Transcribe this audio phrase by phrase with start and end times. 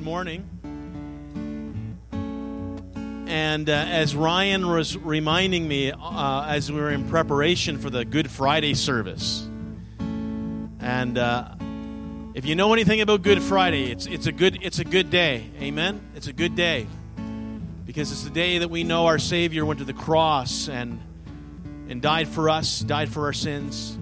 [0.00, 0.48] good morning.
[3.26, 8.06] And uh, as Ryan was reminding me uh, as we were in preparation for the
[8.06, 9.46] Good Friday service,
[10.80, 11.54] and uh,
[12.32, 15.50] if you know anything about Good Friday, it's, it's, a good, it's a good day.
[15.60, 16.00] Amen?
[16.16, 16.86] It's a good day.
[17.84, 20.98] Because it's the day that we know our Savior went to the cross and,
[21.90, 23.98] and died for us, died for our sins.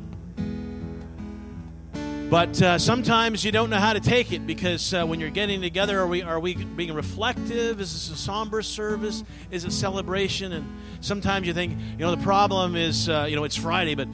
[2.31, 5.63] But uh, sometimes you don't know how to take it because uh, when you're getting
[5.63, 7.81] together, are we, are we being reflective?
[7.81, 9.25] Is this a somber service?
[9.51, 10.53] Is it celebration?
[10.53, 14.09] And sometimes you think, you know, the problem is, uh, you know, it's Friday, but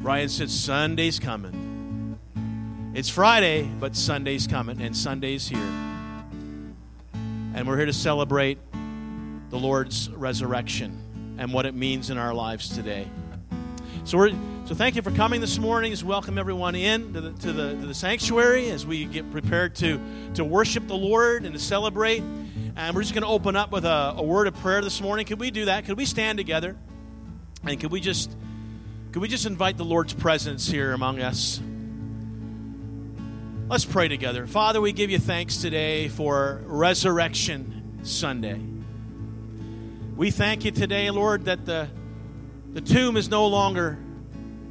[0.00, 2.18] Ryan said Sunday's coming.
[2.94, 5.60] It's Friday, but Sunday's coming, and Sunday's here.
[7.54, 8.58] And we're here to celebrate
[9.50, 13.06] the Lord's resurrection and what it means in our lives today.
[14.04, 14.32] So we're
[14.72, 15.92] so thank you for coming this morning.
[15.92, 19.74] Just welcome everyone in to the, to the, to the sanctuary as we get prepared
[19.74, 20.00] to,
[20.32, 22.22] to worship the Lord and to celebrate.
[22.74, 25.26] And we're just going to open up with a, a word of prayer this morning.
[25.26, 25.84] Could we do that?
[25.84, 26.74] Could we stand together?
[27.64, 28.34] And could we just
[29.12, 31.60] could we just invite the Lord's presence here among us?
[33.68, 34.46] Let's pray together.
[34.46, 38.58] Father, we give you thanks today for Resurrection Sunday.
[40.16, 41.90] We thank you today, Lord, that the,
[42.72, 43.98] the tomb is no longer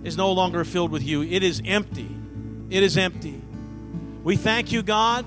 [0.04, 1.22] is no longer filled with you.
[1.22, 2.10] It is empty.
[2.70, 3.42] It is empty.
[4.24, 5.26] We thank you, God,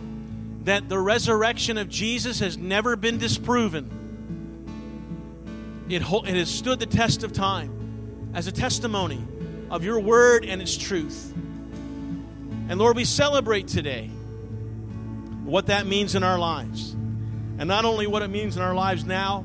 [0.65, 3.91] that the resurrection of Jesus has never been disproven.
[5.89, 9.23] It, it has stood the test of time as a testimony
[9.71, 11.33] of your word and its truth.
[12.69, 14.09] And Lord, we celebrate today
[15.45, 16.93] what that means in our lives.
[17.59, 19.45] And not only what it means in our lives now,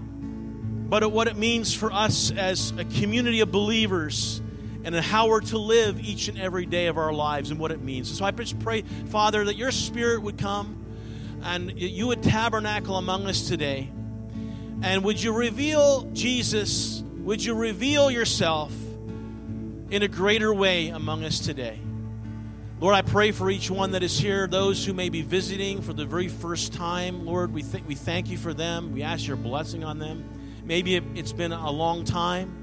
[0.89, 4.41] but what it means for us as a community of believers
[4.83, 7.81] and how we're to live each and every day of our lives and what it
[7.81, 8.17] means.
[8.17, 10.85] So I just pray, Father, that your spirit would come
[11.43, 13.89] and you would tabernacle among us today.
[14.81, 17.03] And would you reveal Jesus?
[17.17, 18.73] Would you reveal yourself
[19.89, 21.79] in a greater way among us today?
[22.79, 25.91] Lord, I pray for each one that is here, those who may be visiting for
[25.91, 27.25] the very first time.
[27.25, 28.93] Lord, we, th- we thank you for them.
[28.93, 30.23] We ask your blessing on them.
[30.63, 32.58] Maybe it's been a long time.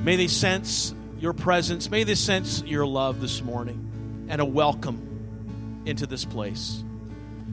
[0.00, 1.90] May they sense your presence.
[1.90, 6.84] May they sense your love this morning and a welcome into this place.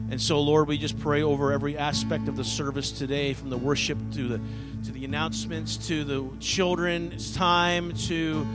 [0.08, 3.56] And so, Lord, we just pray over every aspect of the service today, from the
[3.56, 4.40] worship to the
[4.84, 8.46] to the announcements to the children's time to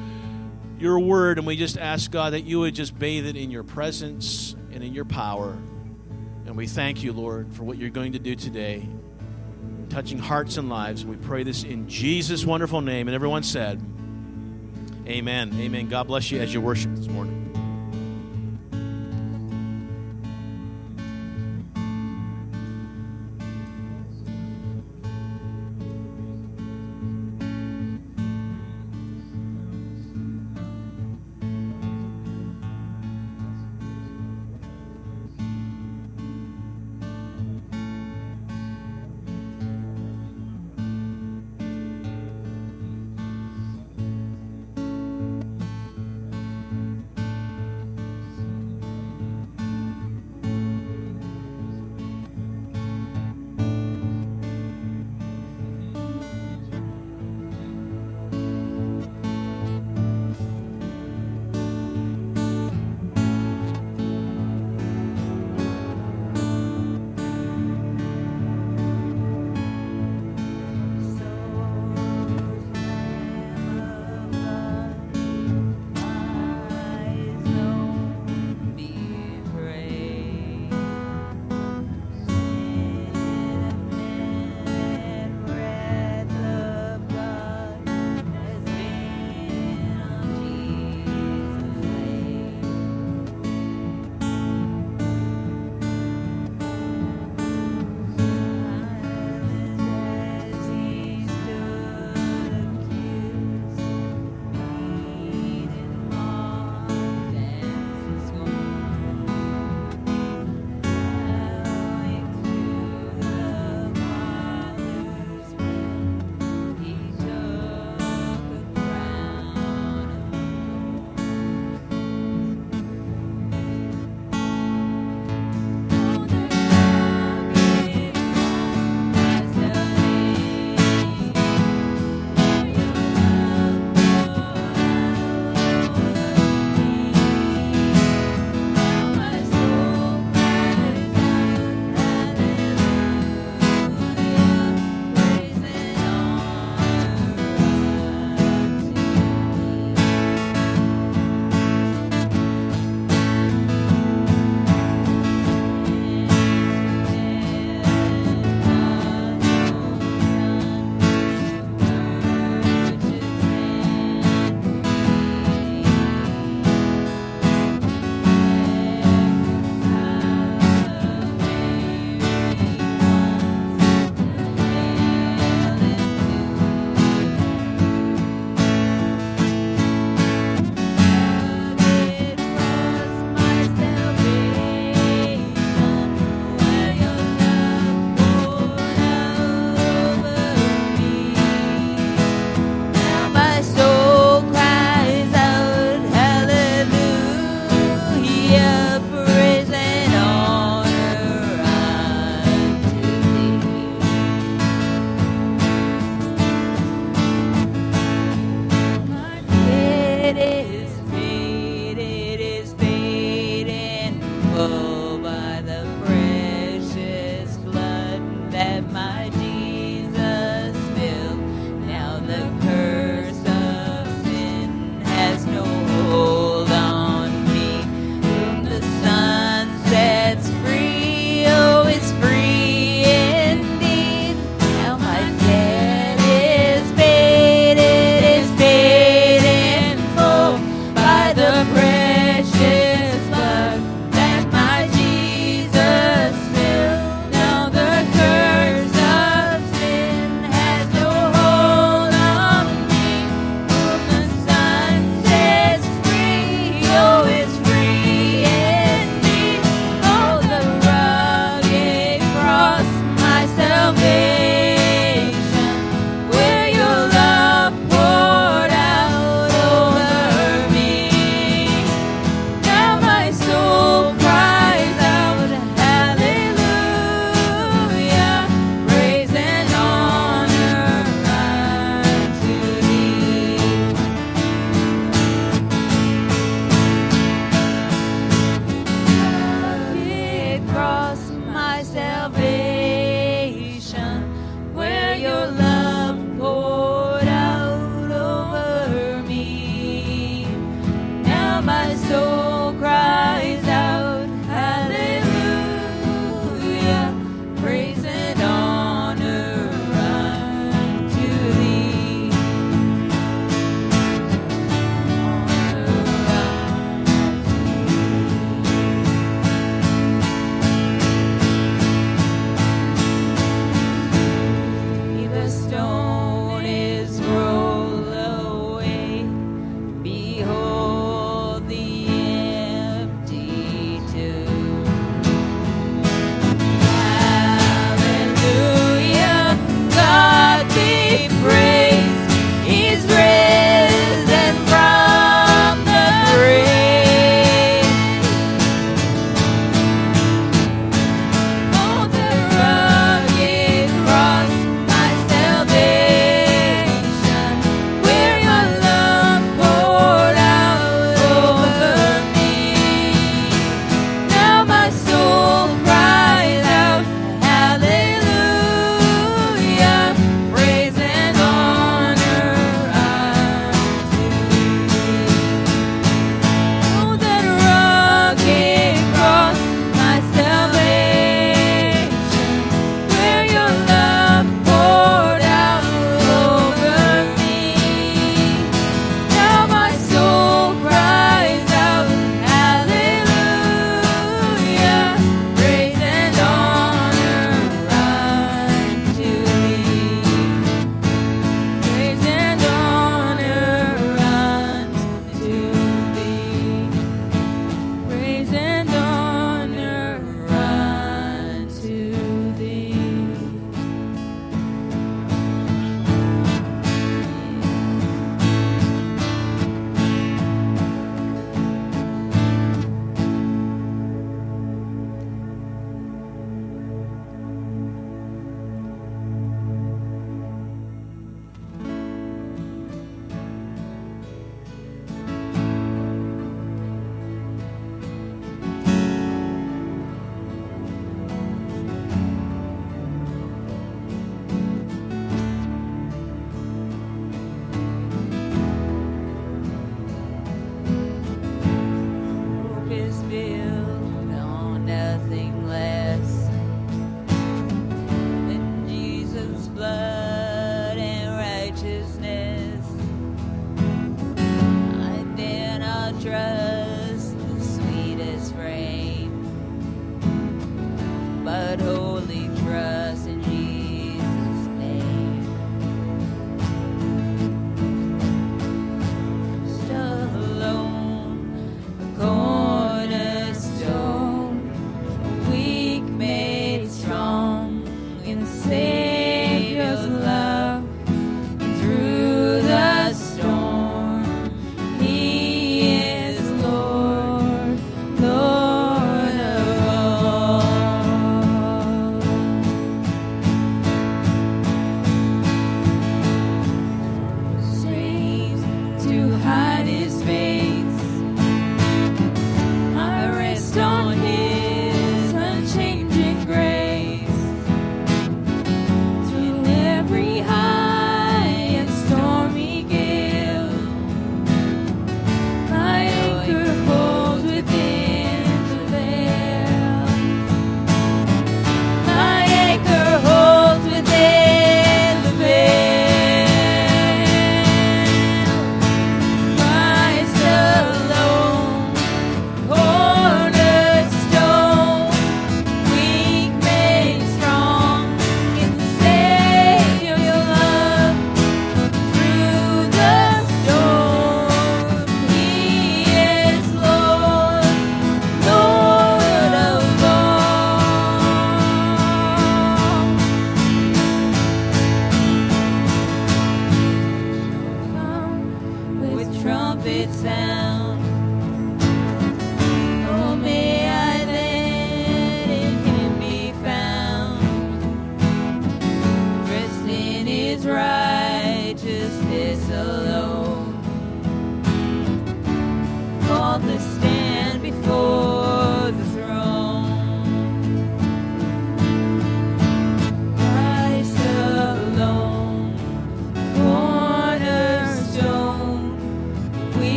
[0.79, 3.63] your word, and we just ask God that you would just bathe it in your
[3.63, 5.51] presence and in your power.
[6.45, 8.87] And we thank you, Lord, for what you're going to do today
[9.91, 11.05] touching hearts and lives.
[11.05, 13.07] We pray this in Jesus' wonderful name.
[13.07, 13.81] And everyone said,
[15.05, 15.53] Amen.
[15.59, 15.89] Amen.
[15.89, 17.40] God bless you as you worship this morning.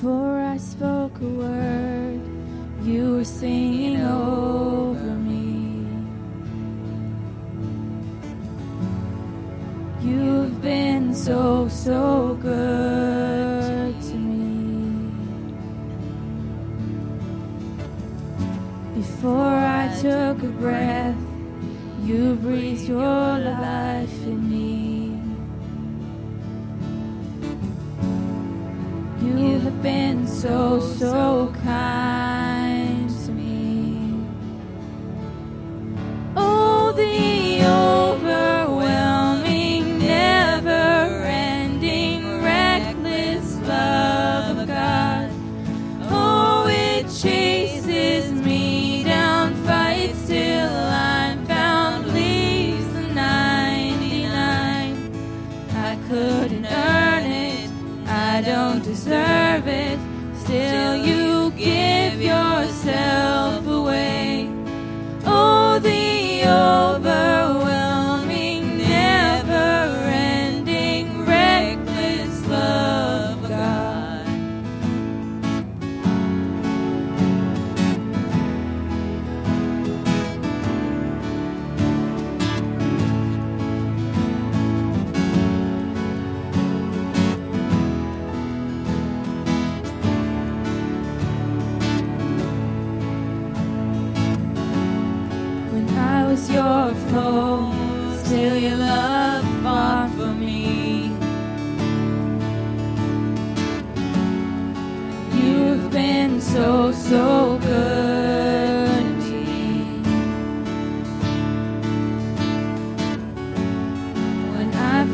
[0.00, 2.20] Before I spoke a word,
[2.84, 5.88] you were singing over me.
[10.00, 15.10] You've been so, so good to me.
[18.94, 21.16] Before I took a breath,
[22.04, 23.87] you breathed your life.
[30.40, 31.37] so, so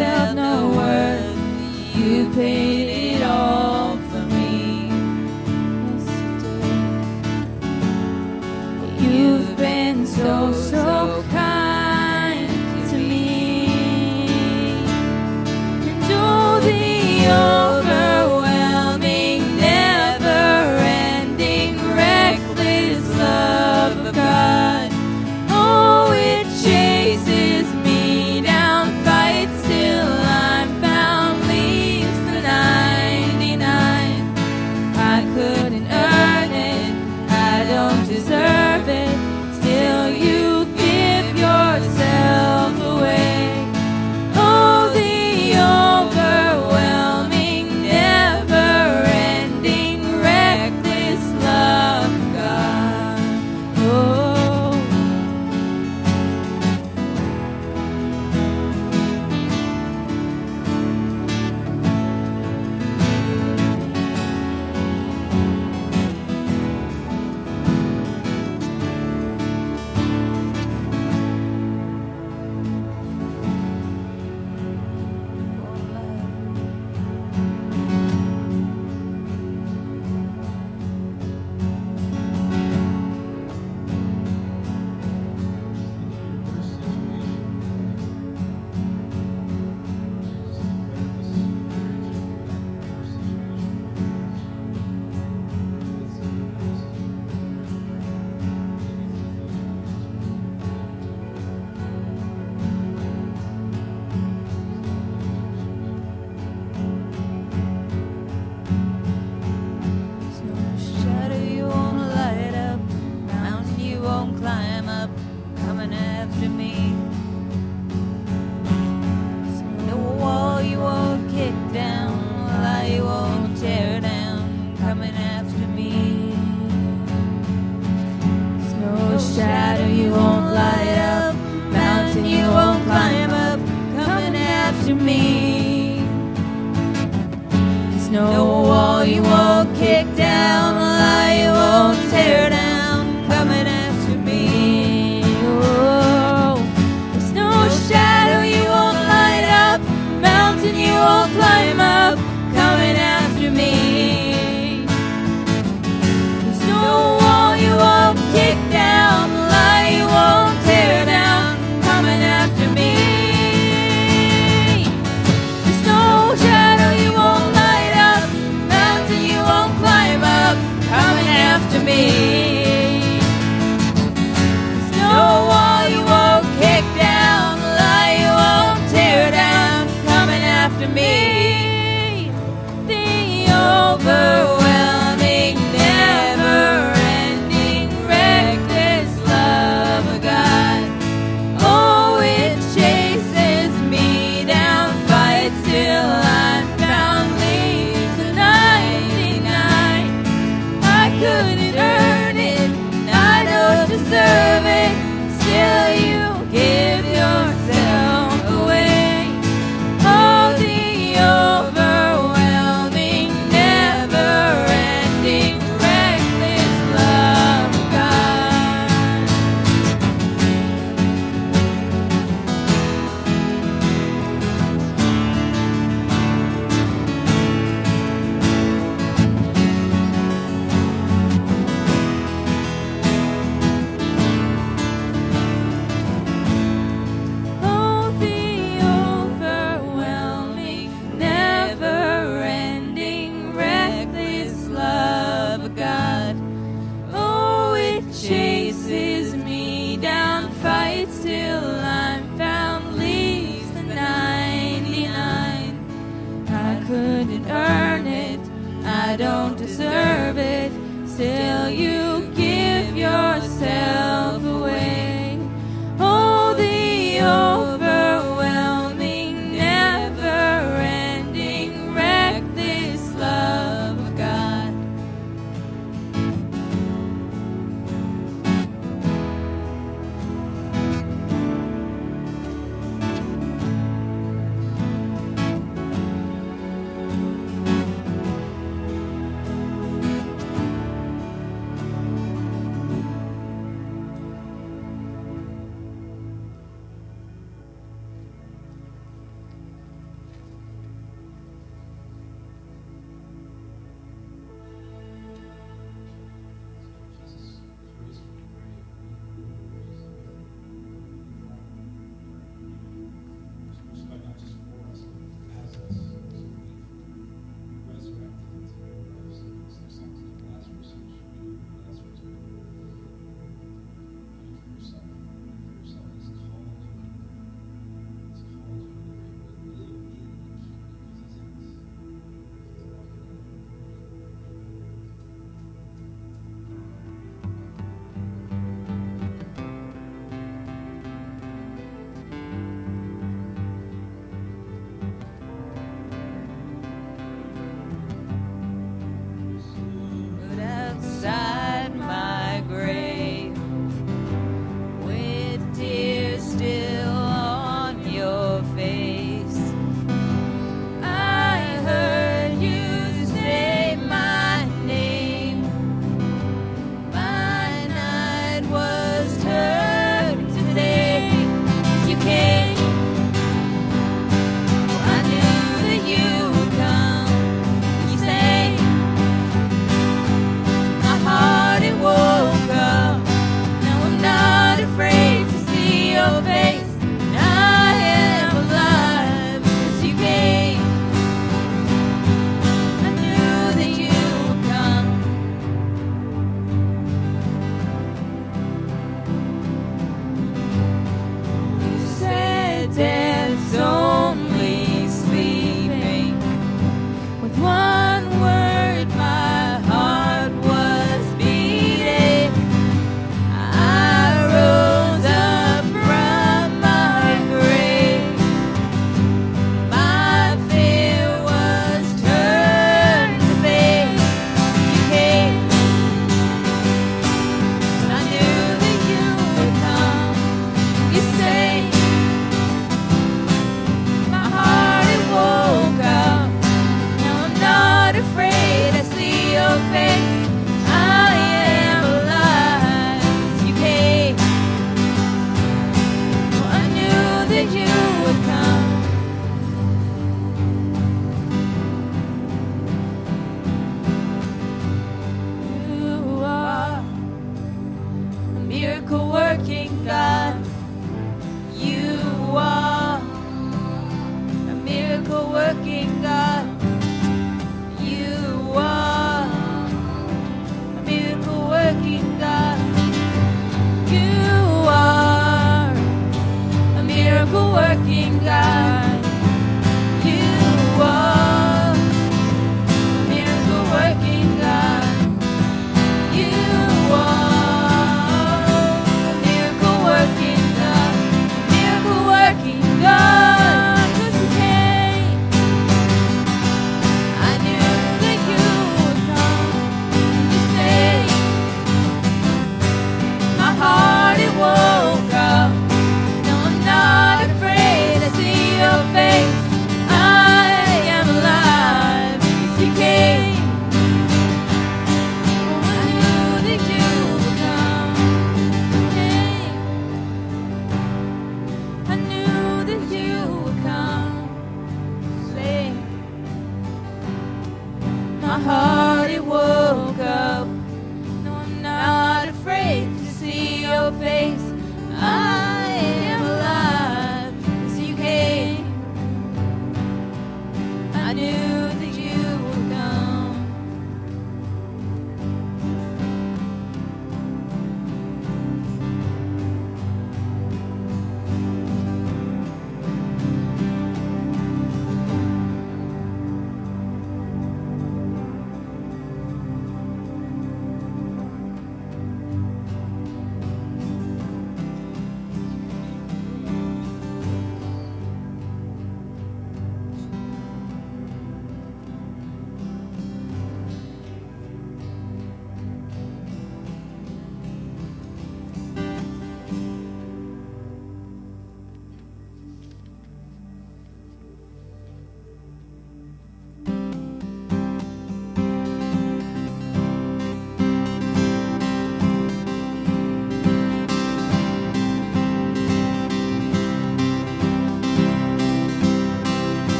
[0.00, 2.89] felt no worth, you paid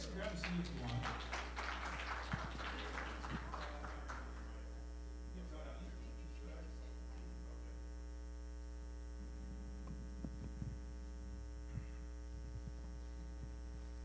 [0.00, 0.94] Guys can grab a seat if you want.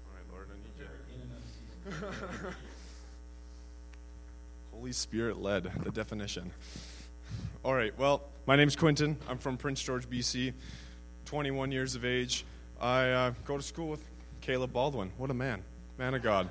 [0.05, 0.85] All right, Lord, I need you.
[1.15, 2.55] In another seat.
[4.73, 6.51] Holy Spirit led, the definition.
[7.63, 9.17] All right, well, my name's Quentin.
[9.29, 10.53] I'm from Prince George, BC,
[11.25, 12.45] 21 years of age.
[12.79, 14.03] I uh, go to school with
[14.41, 15.11] Caleb Baldwin.
[15.17, 15.63] What a man,
[15.97, 16.49] man of God.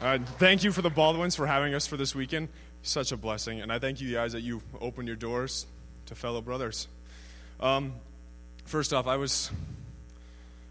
[0.00, 2.48] Uh, thank you for the Baldwins for having us for this weekend.
[2.82, 3.60] Such a blessing.
[3.60, 5.66] And I thank you guys that you opened your doors
[6.06, 6.86] to fellow brothers.
[7.58, 7.94] Um,
[8.64, 9.50] first off, I was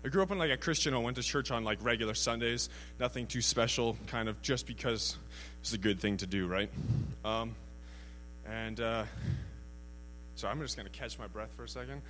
[0.05, 2.69] I grew up in like a Christian home, went to church on like regular Sundays,
[2.99, 5.17] nothing too special, kind of just because
[5.61, 6.69] it's a good thing to do, right?
[7.25, 7.55] Um,
[8.47, 9.03] and uh,
[10.35, 12.03] so I'm just going to catch my breath for a second.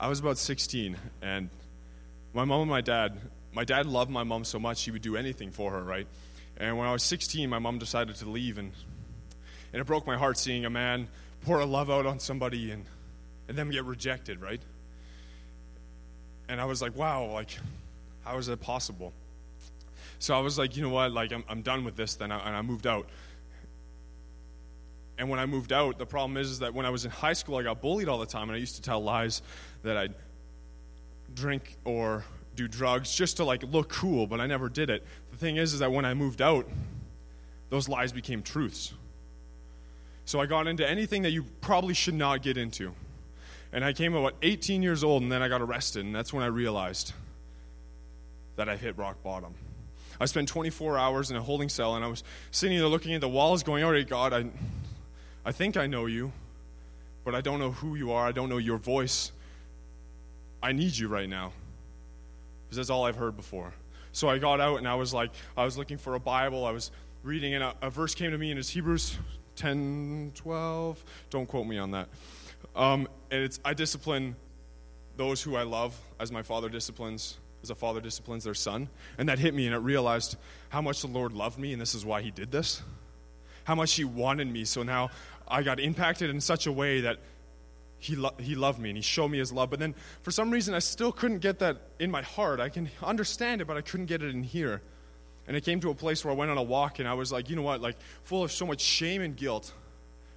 [0.00, 1.50] I was about 16, and
[2.32, 3.18] my mom and my dad,
[3.52, 6.06] my dad loved my mom so much he would do anything for her, right?
[6.56, 8.72] And when I was 16, my mom decided to leave, and
[9.72, 11.08] and it broke my heart seeing a man
[11.44, 12.84] pour a love out on somebody and
[13.48, 14.60] and them get rejected, right?
[16.48, 17.58] And I was like, wow, like,
[18.24, 19.12] how is that possible?
[20.20, 22.56] So I was like, you know what, like, I'm, I'm done with this then, and
[22.56, 23.08] I moved out.
[25.18, 27.32] And when I moved out, the problem is, is that when I was in high
[27.32, 29.42] school, I got bullied all the time, and I used to tell lies
[29.82, 30.14] that I'd
[31.34, 35.04] drink or do drugs just to like look cool, but I never did it.
[35.30, 36.68] The thing is, is that when I moved out,
[37.70, 38.94] those lies became truths.
[40.24, 42.94] So I got into anything that you probably should not get into.
[43.72, 46.42] And I came about 18 years old, and then I got arrested, and that's when
[46.42, 47.12] I realized
[48.56, 49.54] that I hit rock bottom.
[50.20, 53.20] I spent 24 hours in a holding cell, and I was sitting there looking at
[53.20, 54.46] the walls, going, oh, All right, God, I,
[55.44, 56.32] I think I know you,
[57.24, 58.26] but I don't know who you are.
[58.26, 59.32] I don't know your voice.
[60.62, 61.52] I need you right now.
[62.64, 63.72] Because that's all I've heard before.
[64.12, 66.64] So I got out, and I was like, I was looking for a Bible.
[66.64, 66.90] I was
[67.22, 69.16] reading, and a, a verse came to me, and it's Hebrews
[69.56, 71.04] 10, 12.
[71.30, 72.08] Don't quote me on that.
[72.74, 74.36] Um, and it's, I discipline
[75.16, 78.88] those who I love as my father disciplines, as a father disciplines their son.
[79.18, 80.36] And that hit me, and it realized
[80.68, 82.82] how much the Lord loved me, and this is why He did this.
[83.68, 84.64] How much He wanted me.
[84.64, 85.10] So now
[85.46, 87.18] I got impacted in such a way that
[87.98, 89.68] he, lo- he loved me and he showed me his love.
[89.68, 92.60] But then for some reason, I still couldn't get that in my heart.
[92.60, 94.80] I can understand it, but I couldn't get it in here.
[95.46, 97.30] And it came to a place where I went on a walk and I was
[97.30, 99.70] like, you know what, like full of so much shame and guilt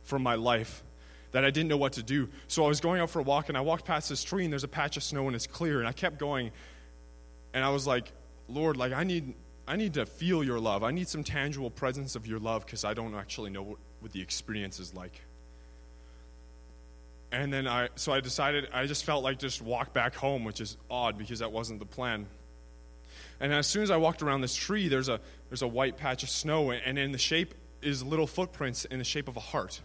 [0.03, 0.83] from my life
[1.31, 2.27] that I didn't know what to do.
[2.49, 4.51] So I was going out for a walk and I walked past this tree and
[4.51, 6.51] there's a patch of snow and it's clear and I kept going
[7.53, 8.11] and I was like,
[8.49, 9.35] Lord, like I need
[9.71, 10.83] I need to feel your love.
[10.83, 14.11] I need some tangible presence of your love because I don't actually know what, what
[14.11, 15.21] the experience is like.
[17.31, 20.59] And then I so I decided I just felt like just walk back home, which
[20.59, 22.27] is odd because that wasn't the plan.
[23.39, 26.21] And as soon as I walked around this tree, there's a there's a white patch
[26.23, 29.79] of snow and in the shape is little footprints in the shape of a heart.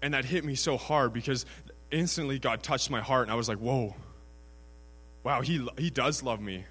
[0.00, 1.44] And that hit me so hard because
[1.90, 3.94] instantly God touched my heart and I was like, "Whoa.
[5.22, 6.64] Wow, he he does love me."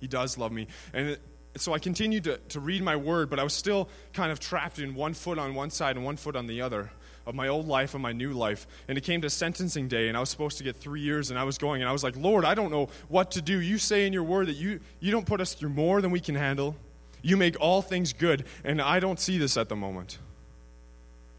[0.00, 0.66] He does love me.
[0.92, 1.18] And
[1.56, 4.78] so I continued to, to read my word, but I was still kind of trapped
[4.78, 6.90] in one foot on one side and one foot on the other
[7.26, 8.66] of my old life and my new life.
[8.88, 11.38] And it came to sentencing day, and I was supposed to get three years, and
[11.38, 13.60] I was going, and I was like, Lord, I don't know what to do.
[13.60, 16.20] You say in your word that you, you don't put us through more than we
[16.20, 16.76] can handle.
[17.22, 20.18] You make all things good, and I don't see this at the moment.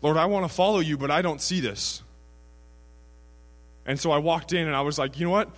[0.01, 2.03] Lord, I want to follow you, but I don't see this.
[3.85, 5.49] And so I walked in, and I was like, you know what?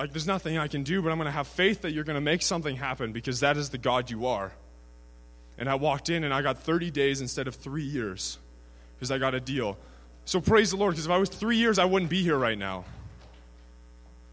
[0.00, 2.14] Like there's nothing I can do, but I'm going to have faith that you're going
[2.14, 4.50] to make something happen because that is the God you are.
[5.58, 8.38] And I walked in and I got 30 days instead of three years
[8.96, 9.76] because I got a deal.
[10.24, 12.56] So praise the Lord because if I was three years, I wouldn't be here right
[12.56, 12.86] now.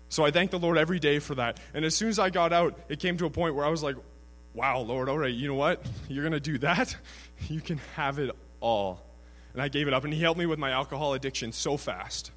[0.07, 1.59] So I thank the Lord every day for that.
[1.74, 3.84] And as soon as I got out, it came to a point where I was
[3.84, 3.97] like,
[4.53, 5.86] wow, Lord, all right, you know what?
[6.07, 6.95] You're going to do that?
[7.49, 8.99] You can have it all.
[9.51, 10.05] And I gave it up.
[10.05, 12.32] And He helped me with my alcohol addiction so fast.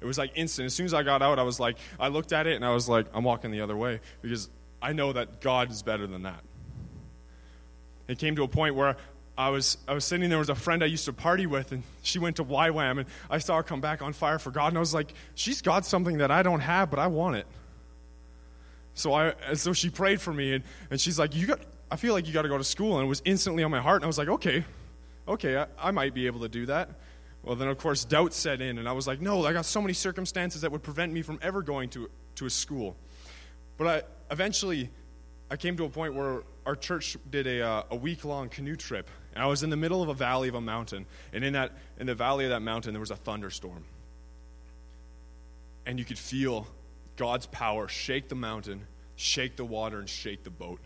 [0.00, 0.66] It was like instant.
[0.66, 2.72] As soon as I got out, I was like, I looked at it and I
[2.72, 4.48] was like, I'm walking the other way because
[4.82, 6.42] I know that God is better than that.
[8.08, 8.96] It came to a point where
[9.38, 11.82] I was, I was sitting there was a friend I used to party with, and
[12.02, 14.78] she went to YWAM, and I saw her come back on fire for God, and
[14.78, 17.46] I was like, she's got something that I don't have, but I want it.
[18.94, 22.14] So I, so she prayed for me, and, and she's like, you got, I feel
[22.14, 24.04] like you got to go to school, and it was instantly on my heart, and
[24.04, 24.64] I was like, okay,
[25.28, 26.88] okay, I, I might be able to do that.
[27.46, 29.80] Well, then, of course, doubt set in, and I was like, no, I got so
[29.80, 32.96] many circumstances that would prevent me from ever going to, to a school.
[33.78, 34.90] But I, eventually,
[35.48, 38.74] I came to a point where our church did a, uh, a week long canoe
[38.74, 41.52] trip, and I was in the middle of a valley of a mountain, and in,
[41.52, 41.70] that,
[42.00, 43.84] in the valley of that mountain, there was a thunderstorm.
[45.86, 46.66] And you could feel
[47.14, 48.84] God's power shake the mountain,
[49.14, 50.80] shake the water, and shake the boat.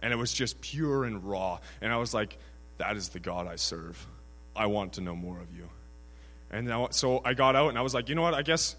[0.00, 1.58] And it was just pure and raw.
[1.82, 2.38] And I was like,
[2.78, 4.06] that is the God I serve.
[4.58, 5.68] I want to know more of you.
[6.50, 8.34] And so I got out and I was like, you know what?
[8.34, 8.74] I guess,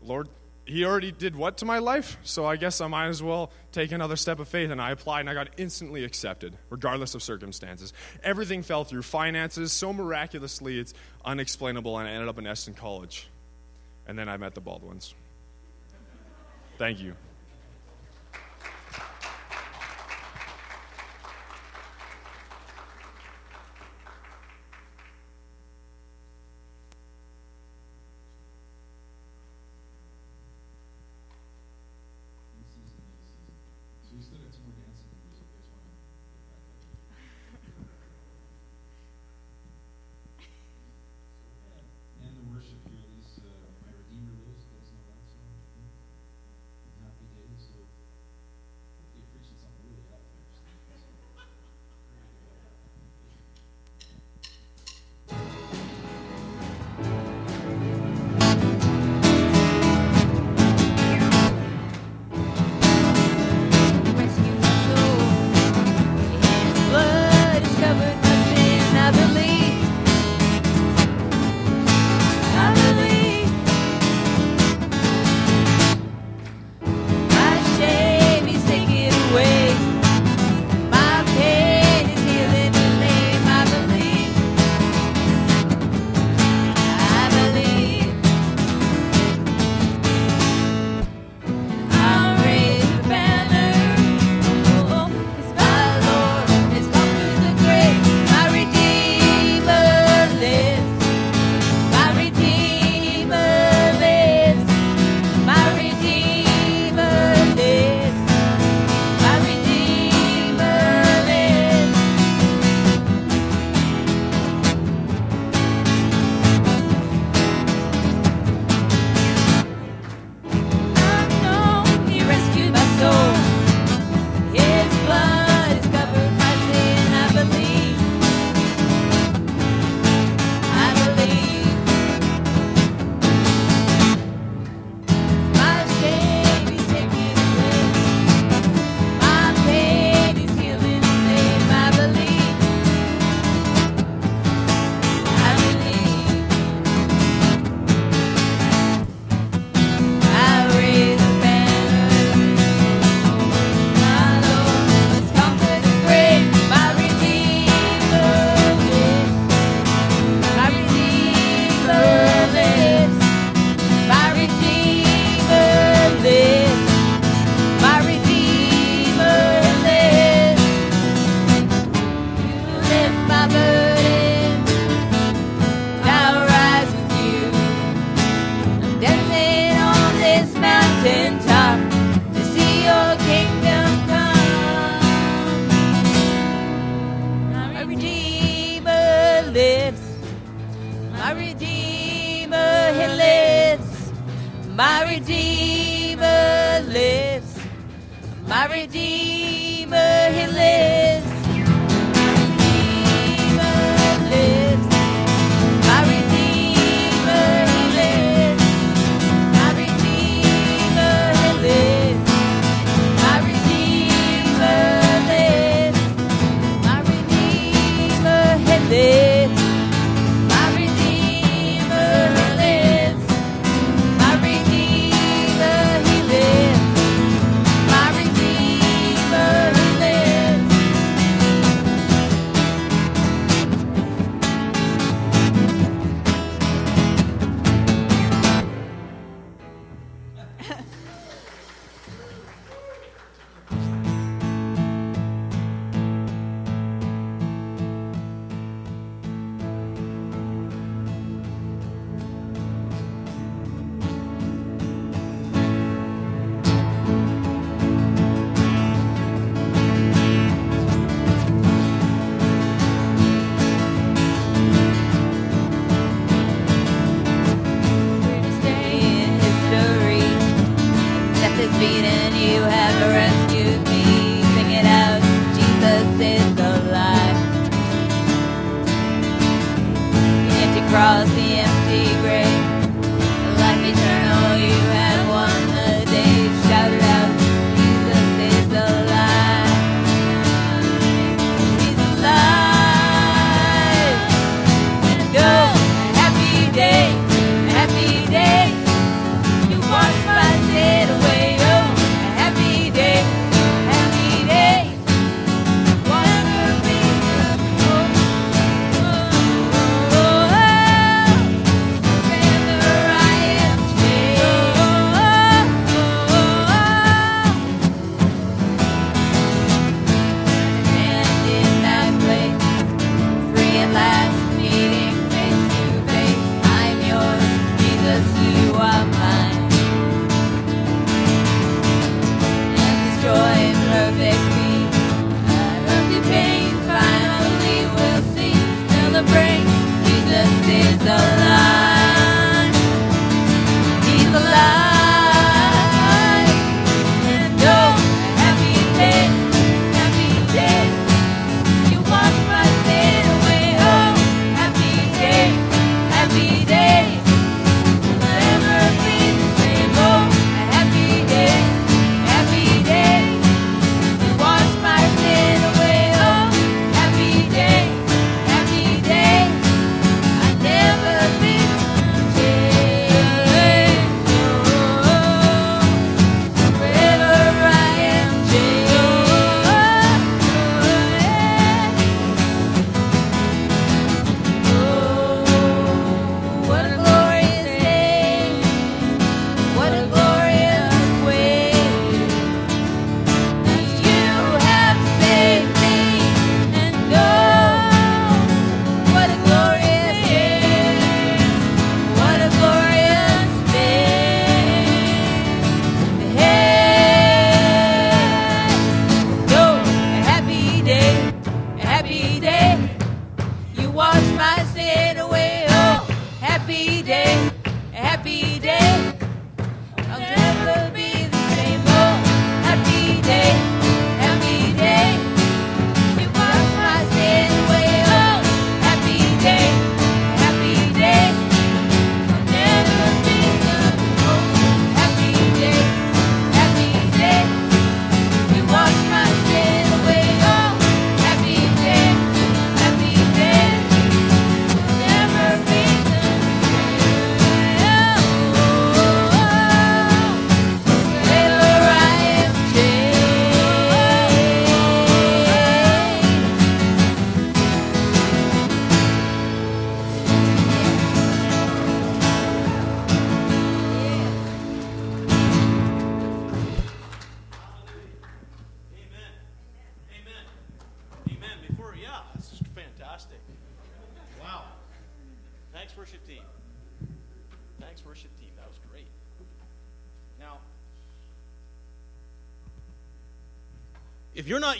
[0.00, 0.28] Lord,
[0.66, 2.16] He already did what to my life?
[2.24, 4.70] So I guess I might as well take another step of faith.
[4.70, 7.92] And I applied and I got instantly accepted, regardless of circumstances.
[8.22, 9.02] Everything fell through.
[9.02, 10.92] Finances, so miraculously, it's
[11.24, 11.98] unexplainable.
[11.98, 13.28] And I ended up in Eston College.
[14.08, 15.14] And then I met the Baldwins.
[16.78, 17.14] Thank you.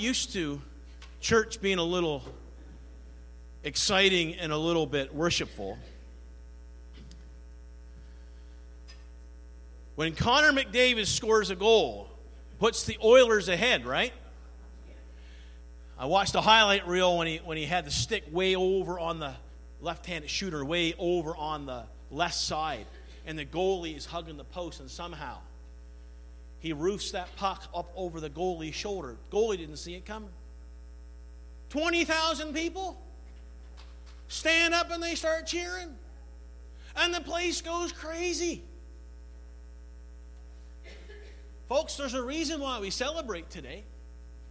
[0.07, 0.63] used to
[1.21, 2.23] church being a little
[3.65, 5.77] exciting and a little bit worshipful.
[9.97, 12.09] When Connor McDavid scores a goal,
[12.61, 14.13] puts the Oilers ahead, right?
[15.99, 19.19] I watched a highlight reel when he when he had the stick way over on
[19.19, 19.35] the
[19.81, 21.83] left-handed shooter, way over on the
[22.13, 22.87] left side,
[23.27, 25.39] and the goalie is hugging the post, and somehow
[26.61, 29.17] he roofs that puck up over the goalie's shoulder.
[29.31, 30.31] Goalie didn't see it coming.
[31.69, 33.01] Twenty thousand people
[34.29, 35.95] stand up and they start cheering,
[36.97, 38.63] and the place goes crazy.
[41.69, 43.83] Folks, there's a reason why we celebrate today.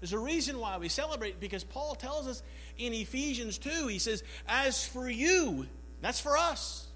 [0.02, 2.44] There's a reason why we celebrate because Paul tells us
[2.78, 5.66] in Ephesians 2, he says, As for you,
[6.02, 6.88] that's for us,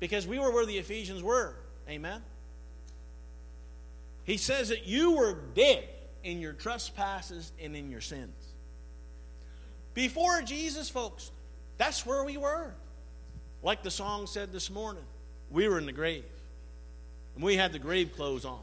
[0.00, 1.54] because we were where the Ephesians were.
[1.88, 2.22] Amen?
[4.24, 5.84] He says that you were dead
[6.22, 8.34] in your trespasses and in your sins.
[9.92, 11.30] Before Jesus, folks,
[11.78, 12.72] that's where we were.
[13.62, 15.04] Like the song said this morning,
[15.50, 16.24] we were in the grave.
[17.34, 18.60] And we had the grave clothes on.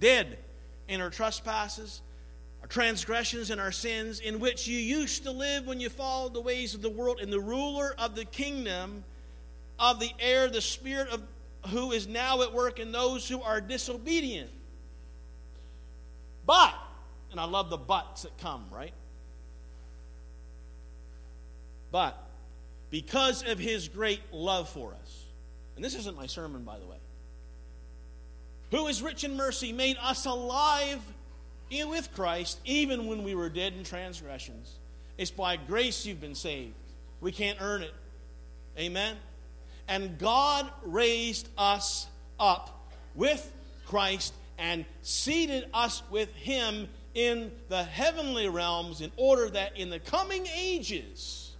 [0.00, 0.38] Dead
[0.88, 2.00] in our trespasses,
[2.62, 6.40] our transgressions, and our sins, in which you used to live when you followed the
[6.40, 9.04] ways of the world, and the ruler of the kingdom
[9.78, 11.22] of the air, the spirit of
[11.68, 14.50] who is now at work in those who are disobedient.
[16.46, 16.74] But,
[17.30, 18.92] and I love the buts that come, right?
[21.90, 22.18] But,
[22.90, 25.24] because of his great love for us,
[25.76, 26.96] and this isn't my sermon, by the way,
[28.70, 31.00] who is rich in mercy, made us alive
[31.70, 34.74] in with Christ, even when we were dead in transgressions.
[35.16, 36.74] It's by grace you've been saved.
[37.20, 37.94] We can't earn it.
[38.78, 39.16] Amen?
[39.88, 42.06] And God raised us
[42.38, 43.52] up with
[43.86, 49.98] Christ and seated us with Him in the heavenly realms in order that in the
[49.98, 51.52] coming ages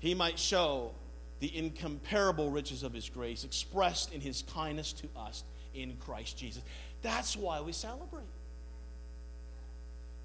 [0.00, 0.90] He might show
[1.40, 6.62] the incomparable riches of His grace expressed in His kindness to us in Christ Jesus.
[7.02, 8.24] That's why we celebrate.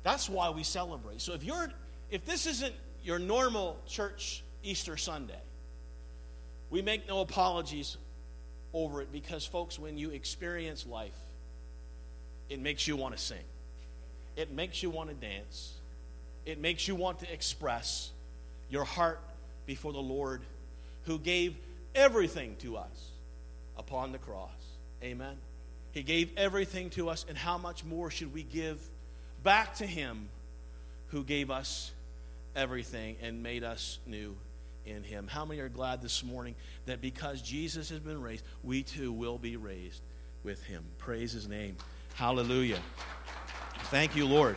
[0.03, 1.21] That's why we celebrate.
[1.21, 1.69] So if you're
[2.09, 5.41] if this isn't your normal church Easter Sunday,
[6.69, 7.97] we make no apologies
[8.73, 11.17] over it because folks when you experience life,
[12.49, 13.43] it makes you want to sing.
[14.35, 15.73] It makes you want to dance.
[16.45, 18.11] It makes you want to express
[18.69, 19.19] your heart
[19.65, 20.41] before the Lord
[21.05, 21.55] who gave
[21.95, 23.11] everything to us
[23.77, 24.51] upon the cross.
[25.03, 25.35] Amen.
[25.91, 28.79] He gave everything to us, and how much more should we give
[29.43, 30.29] back to Him
[31.07, 31.91] who gave us
[32.55, 34.35] everything and made us new
[34.87, 35.27] in Him?
[35.27, 39.37] How many are glad this morning that because Jesus has been raised, we too will
[39.37, 40.01] be raised
[40.43, 40.83] with Him?
[40.97, 41.77] Praise His name.
[42.15, 42.79] Hallelujah.
[43.85, 44.55] Thank you, Lord.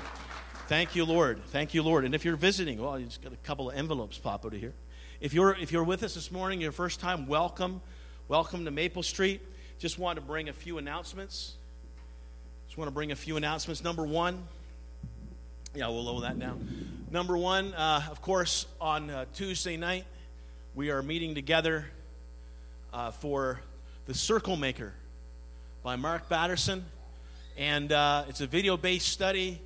[0.68, 1.44] Thank you, Lord.
[1.46, 2.04] Thank you, Lord.
[2.04, 4.60] And if you're visiting, well, you just got a couple of envelopes pop out of
[4.60, 4.74] here.
[5.20, 7.82] If you're if you're with us this morning, your first time, welcome.
[8.28, 9.42] Welcome to Maple Street.
[9.78, 11.56] Just want to bring a few announcements.
[12.66, 13.82] Just want to bring a few announcements.
[13.82, 14.44] Number one,
[15.74, 17.06] yeah, we'll lower that down.
[17.10, 20.04] Number one, uh, of course, on uh, Tuesday night,
[20.74, 21.86] we are meeting together
[22.92, 23.60] uh, for
[24.06, 24.92] The Circle Maker
[25.82, 26.84] by Mark Batterson.
[27.56, 29.60] And uh, it's a video based study,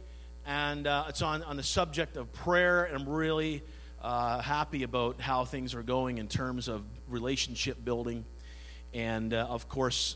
[0.46, 2.84] and uh, it's on, on the subject of prayer.
[2.84, 3.62] And I'm really
[4.02, 8.24] uh, happy about how things are going in terms of relationship building
[8.94, 10.14] and uh, of course,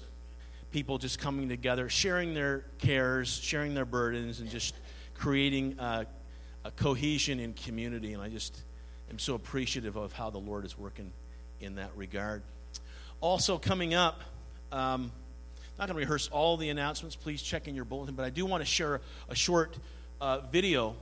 [0.70, 4.74] people just coming together, sharing their cares, sharing their burdens, and just
[5.14, 6.04] creating uh,
[6.64, 8.12] a cohesion in community.
[8.12, 8.62] And I just
[9.10, 11.12] am so appreciative of how the Lord is working
[11.60, 12.42] in that regard.
[13.20, 14.20] Also, coming up,
[14.70, 15.10] um,
[15.78, 17.16] not going to rehearse all the announcements.
[17.16, 19.76] Please check in your bulletin, but I do want to share a short
[20.20, 20.94] uh, video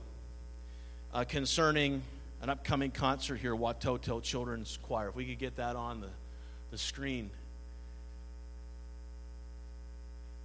[1.13, 2.01] uh, concerning
[2.41, 5.09] an upcoming concert here, Watoto Children's Choir.
[5.09, 6.09] If we could get that on the,
[6.71, 7.31] the screen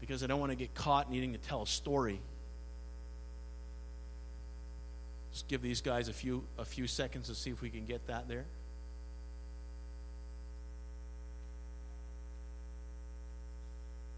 [0.02, 2.20] because I don't want to get caught needing to tell a story.
[5.32, 8.06] Just give these guys a few a few seconds to see if we can get
[8.06, 8.44] that there.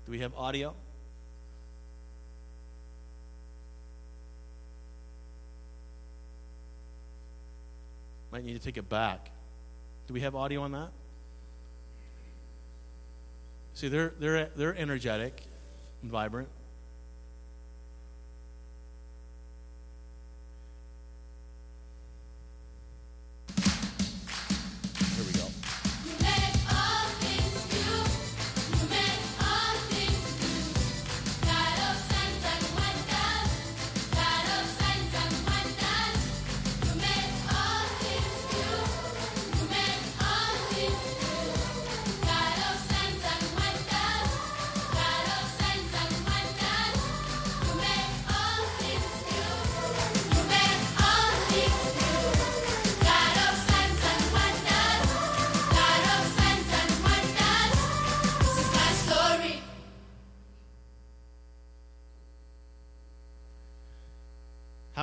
[0.07, 0.75] Do we have audio?
[8.33, 9.31] Might need to take it back.
[10.09, 10.91] Do we have audio on that?
[13.75, 15.43] See, they're they're they're energetic
[16.03, 16.49] and vibrant.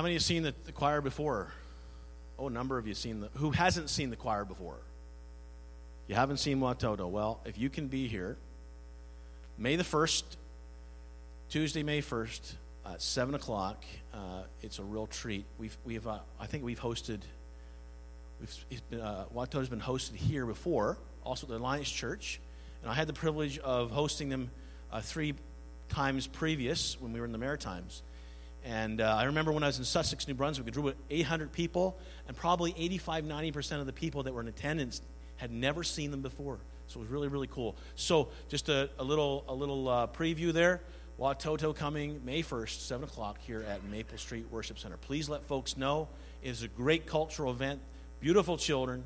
[0.02, 1.52] How many have seen the, the choir before?
[2.36, 3.28] Oh, a number of you seen the.
[3.34, 4.78] Who hasn't seen the choir before?
[6.08, 7.08] You haven't seen Watoto.
[7.08, 8.36] Well, if you can be here,
[9.56, 10.24] May the 1st,
[11.50, 15.44] Tuesday, May 1st, at 7 o'clock, uh, it's a real treat.
[15.56, 17.20] We've, we've uh, I think we've hosted,
[18.40, 22.40] we've, uh, Watoto's been hosted here before, also at the Alliance Church.
[22.82, 24.50] And I had the privilege of hosting them
[24.90, 25.34] uh, three
[25.88, 28.02] times previous when we were in the Maritimes.
[28.64, 31.52] And uh, I remember when I was in Sussex, New Brunswick, we drew about 800
[31.52, 31.98] people,
[32.28, 35.02] and probably 85, 90% of the people that were in attendance
[35.36, 36.58] had never seen them before.
[36.86, 37.74] So it was really, really cool.
[37.96, 40.80] So just a, a little, a little uh, preview there.
[41.18, 44.96] Watoto coming May 1st, 7 o'clock here at Maple Street Worship Center.
[44.96, 46.08] Please let folks know.
[46.42, 47.80] It is a great cultural event,
[48.20, 49.04] beautiful children,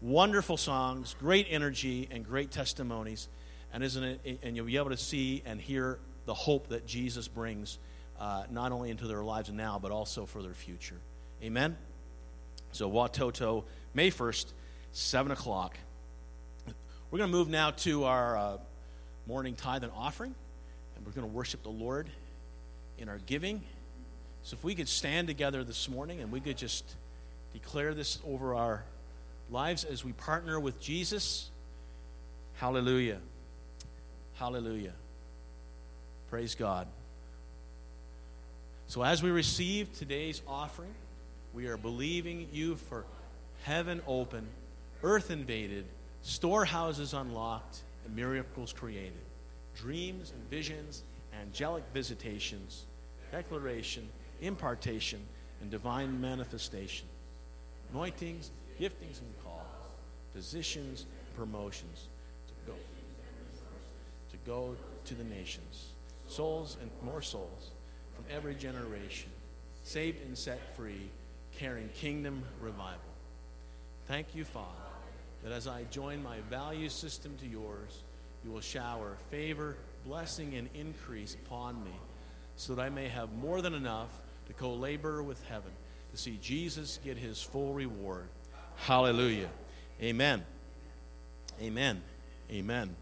[0.00, 3.28] wonderful songs, great energy, and great testimonies.
[3.72, 4.40] And isn't it?
[4.42, 7.78] And you'll be able to see and hear the hope that Jesus brings,
[8.18, 10.96] uh, not only into their lives now, but also for their future.
[11.42, 11.76] Amen.
[12.72, 13.64] So Watoto,
[13.94, 14.52] May first,
[14.92, 15.76] seven o'clock.
[17.10, 18.56] We're going to move now to our uh,
[19.26, 20.34] morning tithe and offering,
[20.96, 22.08] and we're going to worship the Lord
[22.98, 23.62] in our giving.
[24.42, 26.84] So if we could stand together this morning and we could just
[27.52, 28.84] declare this over our
[29.50, 31.50] lives as we partner with Jesus.
[32.54, 33.18] Hallelujah.
[34.34, 34.92] Hallelujah.
[36.30, 36.86] Praise God.
[38.88, 40.94] So, as we receive today's offering,
[41.52, 43.04] we are believing you for
[43.62, 44.46] heaven open,
[45.02, 45.84] earth invaded,
[46.22, 49.12] storehouses unlocked, and miracles created,
[49.76, 51.02] dreams and visions,
[51.38, 52.86] angelic visitations,
[53.30, 54.08] declaration,
[54.40, 55.20] impartation,
[55.60, 57.06] and divine manifestation,
[57.92, 59.66] anointings, giftings, and calls,
[60.34, 61.04] positions,
[61.36, 62.06] promotions
[62.46, 62.78] to go
[64.30, 64.74] to go
[65.04, 65.88] to the nations,
[66.26, 67.72] souls and more souls
[68.18, 69.30] from every generation,
[69.84, 71.08] saved and set free,
[71.56, 72.98] carrying kingdom revival.
[74.08, 74.66] Thank you, Father,
[75.44, 78.02] that as I join my value system to yours,
[78.44, 81.92] you will shower favor, blessing, and increase upon me,
[82.56, 84.10] so that I may have more than enough
[84.48, 85.70] to co labor with heaven
[86.10, 88.26] to see Jesus get his full reward.
[88.76, 89.50] Hallelujah.
[90.02, 90.44] Amen.
[91.60, 92.02] Amen.
[92.50, 92.96] Amen.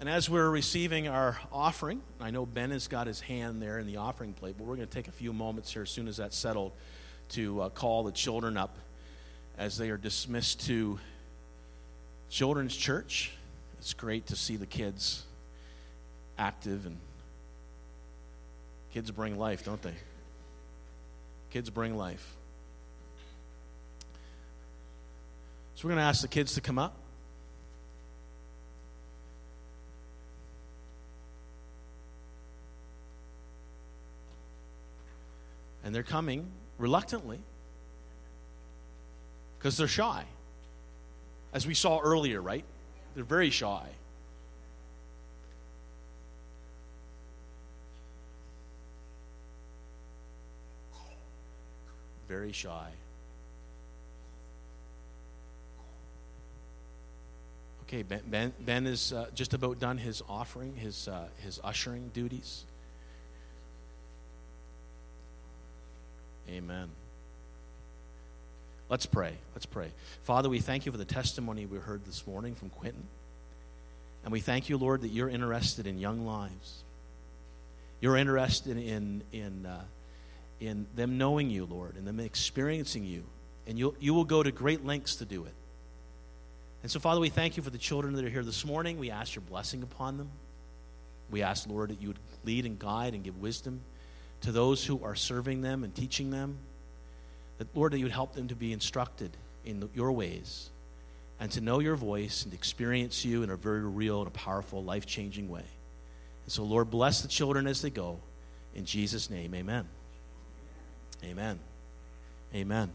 [0.00, 3.86] And as we're receiving our offering, I know Ben has got his hand there in
[3.86, 6.16] the offering plate, but we're going to take a few moments here as soon as
[6.16, 6.72] that's settled
[7.30, 8.78] to uh, call the children up
[9.58, 10.98] as they are dismissed to
[12.30, 13.32] Children's Church.
[13.78, 15.24] It's great to see the kids
[16.38, 16.96] active, and
[18.94, 19.94] kids bring life, don't they?
[21.50, 22.36] Kids bring life.
[25.74, 26.96] So we're going to ask the kids to come up.
[35.90, 36.46] And they're coming
[36.78, 37.40] reluctantly
[39.58, 40.22] because they're shy.
[41.52, 42.64] As we saw earlier, right?
[43.16, 43.88] They're very shy.
[52.28, 52.90] Very shy.
[57.82, 62.12] Okay, Ben, ben, ben is uh, just about done his offering, his, uh, his ushering
[62.14, 62.64] duties.
[66.70, 66.88] Amen.
[68.88, 69.34] Let's pray.
[69.54, 69.90] Let's pray.
[70.22, 73.02] Father, we thank you for the testimony we heard this morning from Quentin.
[74.22, 76.84] And we thank you, Lord, that you're interested in young lives.
[78.00, 79.82] You're interested in, in, uh,
[80.60, 83.24] in them knowing you, Lord, and them experiencing you.
[83.66, 85.54] And you you will go to great lengths to do it.
[86.82, 88.98] And so, Father, we thank you for the children that are here this morning.
[89.00, 90.30] We ask your blessing upon them.
[91.30, 93.80] We ask, Lord, that you would lead and guide and give wisdom
[94.42, 96.58] to those who are serving them and teaching them.
[97.58, 99.30] That, Lord, that you would help them to be instructed
[99.64, 100.70] in your ways
[101.38, 104.82] and to know your voice and experience you in a very real and a powerful,
[104.82, 105.64] life changing way.
[106.44, 108.18] And so, Lord, bless the children as they go.
[108.74, 109.86] In Jesus' name, amen.
[111.24, 111.58] Amen.
[112.54, 112.90] Amen.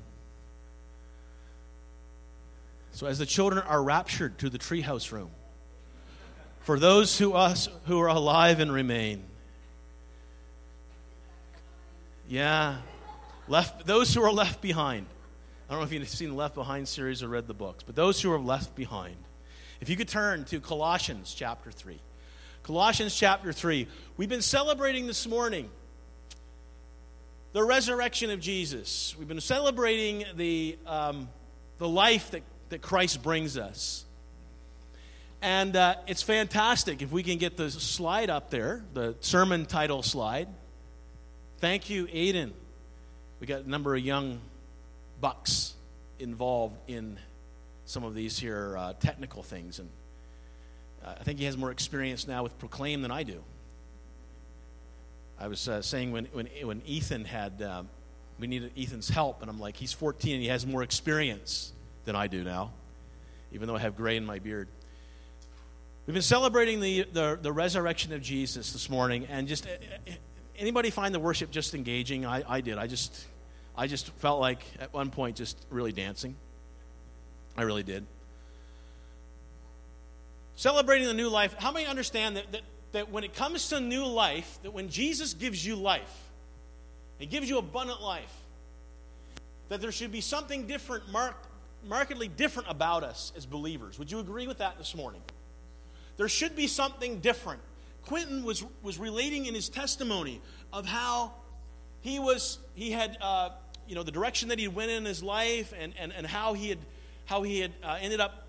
[2.92, 5.30] So, as the children are raptured to the treehouse room,
[6.62, 9.24] for those who us who are alive and remain,
[12.28, 12.78] yeah,
[13.48, 15.06] left those who are left behind.
[15.68, 17.96] I don't know if you've seen the Left Behind series or read the books, but
[17.96, 19.16] those who are left behind.
[19.82, 22.00] If you could turn to Colossians chapter 3.
[22.64, 23.88] Colossians chapter 3.
[24.18, 25.70] We've been celebrating this morning
[27.54, 29.16] the resurrection of Jesus.
[29.18, 31.30] We've been celebrating the, um,
[31.78, 34.06] the life that, that Christ brings us.
[35.42, 40.04] And uh, it's fantastic if we can get the slide up there, the sermon title
[40.04, 40.48] slide.
[41.60, 42.52] Thank you, Aiden.
[43.40, 44.42] we got a number of young
[45.22, 45.74] bucks
[46.20, 47.18] involved in
[47.86, 49.90] some of these here uh, technical things, and
[51.06, 53.42] uh, I think he has more experience now with Proclaim than I do.
[55.40, 57.88] I was uh, saying when, when, when Ethan had, um,
[58.38, 61.72] we needed Ethan's help, and I'm like, he's 14 and he has more experience
[62.04, 62.74] than I do now,
[63.54, 64.68] even though I have gray in my beard.
[66.06, 70.12] We've been celebrating the, the, the resurrection of Jesus this morning, and just uh, uh,
[70.58, 72.26] anybody find the worship just engaging?
[72.26, 72.78] I, I did.
[72.78, 73.26] I just,
[73.78, 76.36] I just felt like at one point just really dancing.
[77.58, 78.06] I really did.
[80.56, 81.56] Celebrating the new life.
[81.58, 82.62] How many understand that, that,
[82.94, 86.30] that when it comes to new life, that when Jesus gives you life,
[87.20, 88.34] He gives you abundant life,
[89.70, 91.48] that there should be something different, marked,
[91.88, 94.00] markedly different about us as believers.
[94.00, 95.22] Would you agree with that this morning?
[96.18, 97.62] There should be something different.
[98.06, 100.42] Quentin was, was relating in his testimony
[100.72, 101.34] of how
[102.02, 103.50] he was he had uh,
[103.88, 106.70] you know the direction that he went in his life and, and, and how he
[106.70, 106.80] had
[107.26, 108.48] how he had uh, ended up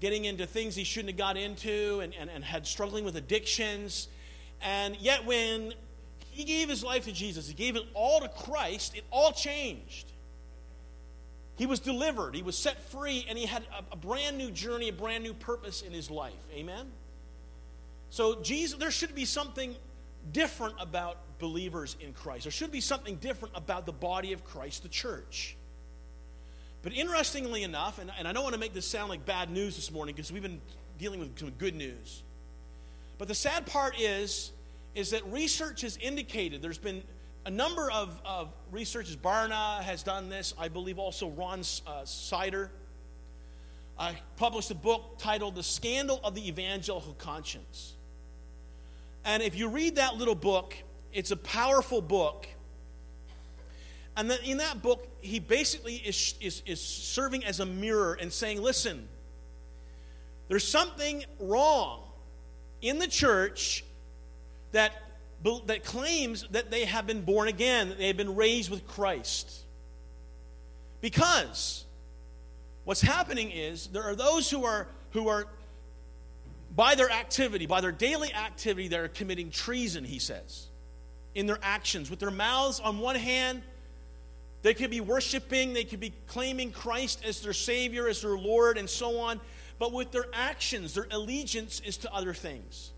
[0.00, 4.08] getting into things he shouldn't have got into and, and, and had struggling with addictions.
[4.60, 5.72] And yet when
[6.30, 10.10] he gave his life to jesus he gave it all to christ it all changed.
[11.56, 14.88] He was delivered he was set free and he had a, a brand new journey
[14.88, 16.32] a brand new purpose in his life.
[16.52, 16.90] Amen
[18.10, 19.74] so Jesus, there should be something
[20.32, 22.44] different about believers in Christ.
[22.44, 25.56] There should be something different about the body of Christ, the church.
[26.82, 29.76] But interestingly enough, and, and I don't want to make this sound like bad news
[29.76, 30.60] this morning because we've been
[30.98, 32.22] dealing with some good news.
[33.18, 34.52] But the sad part is,
[34.94, 37.02] is that research has indicated there's been
[37.46, 39.16] a number of, of researches.
[39.16, 40.54] Barna has done this.
[40.58, 42.70] I believe also Ron uh, Sider
[43.98, 47.94] uh, published a book titled The Scandal of the Evangelical Conscience.
[49.28, 50.74] And if you read that little book,
[51.12, 52.48] it's a powerful book.
[54.16, 58.32] And then in that book, he basically is, is, is serving as a mirror and
[58.32, 59.06] saying, listen,
[60.48, 62.04] there's something wrong
[62.80, 63.84] in the church
[64.72, 64.94] that,
[65.66, 69.60] that claims that they have been born again, that they have been raised with Christ.
[71.02, 71.84] Because
[72.84, 75.48] what's happening is there are those who are, who are
[76.78, 80.68] by their activity, by their daily activity, they're committing treason, he says,
[81.34, 82.08] in their actions.
[82.08, 83.62] With their mouths, on one hand,
[84.62, 88.78] they could be worshiping, they could be claiming Christ as their Savior, as their Lord,
[88.78, 89.40] and so on.
[89.80, 92.92] But with their actions, their allegiance is to other things.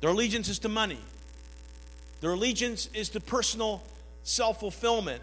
[0.00, 0.98] Their allegiance is to money,
[2.20, 3.80] their allegiance is to personal
[4.24, 5.22] self fulfillment.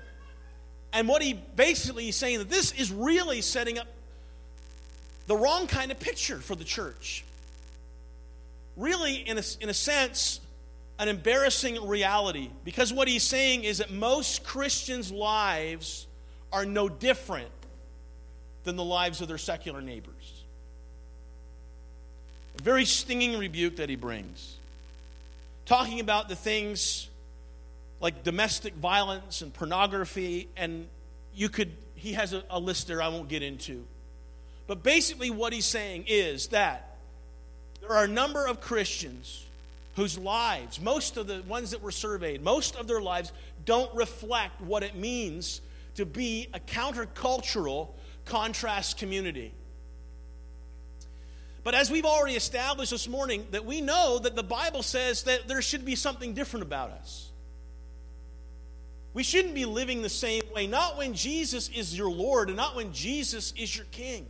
[0.93, 3.87] And what he basically is saying that this is really setting up
[5.27, 7.23] the wrong kind of picture for the church.
[8.77, 10.39] Really, in a, in a sense,
[10.99, 16.05] an embarrassing reality because what he's saying is that most Christians' lives
[16.53, 17.49] are no different
[18.63, 20.43] than the lives of their secular neighbors.
[22.59, 24.57] A very stinging rebuke that he brings.
[25.65, 27.09] Talking about the things
[27.99, 30.87] like domestic violence and pornography, and
[31.33, 33.85] you could, he has a, a list there I won't get into.
[34.67, 36.97] But basically, what he's saying is that
[37.81, 39.45] there are a number of Christians
[39.95, 43.31] whose lives, most of the ones that were surveyed, most of their lives
[43.65, 45.61] don't reflect what it means
[45.95, 47.89] to be a countercultural
[48.25, 49.51] contrast community.
[51.63, 55.47] But as we've already established this morning, that we know that the Bible says that
[55.47, 57.29] there should be something different about us.
[59.13, 62.75] We shouldn't be living the same way, not when Jesus is your Lord and not
[62.75, 64.25] when Jesus is your King.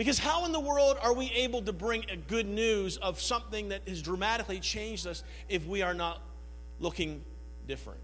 [0.00, 3.68] Because how in the world are we able to bring a good news of something
[3.68, 6.22] that has dramatically changed us if we are not
[6.78, 7.22] looking
[7.68, 8.00] different?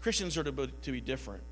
[0.00, 1.42] Christians are to be, to be different.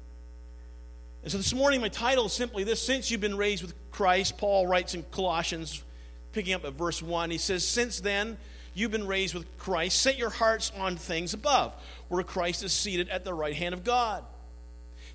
[1.25, 4.39] And so this morning, my title is simply this Since you've been raised with Christ,
[4.39, 5.83] Paul writes in Colossians,
[6.31, 8.39] picking up at verse 1, he says, Since then
[8.75, 11.75] you've been raised with Christ, set your hearts on things above,
[12.07, 14.25] where Christ is seated at the right hand of God.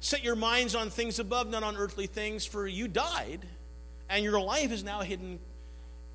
[0.05, 3.39] Set your minds on things above, not on earthly things, for you died,
[4.07, 5.39] and your life is now hidden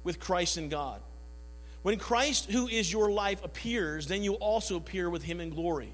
[0.05, 1.01] with Christ in God.
[1.82, 5.93] When Christ, who is your life, appears, then you also appear with him in glory.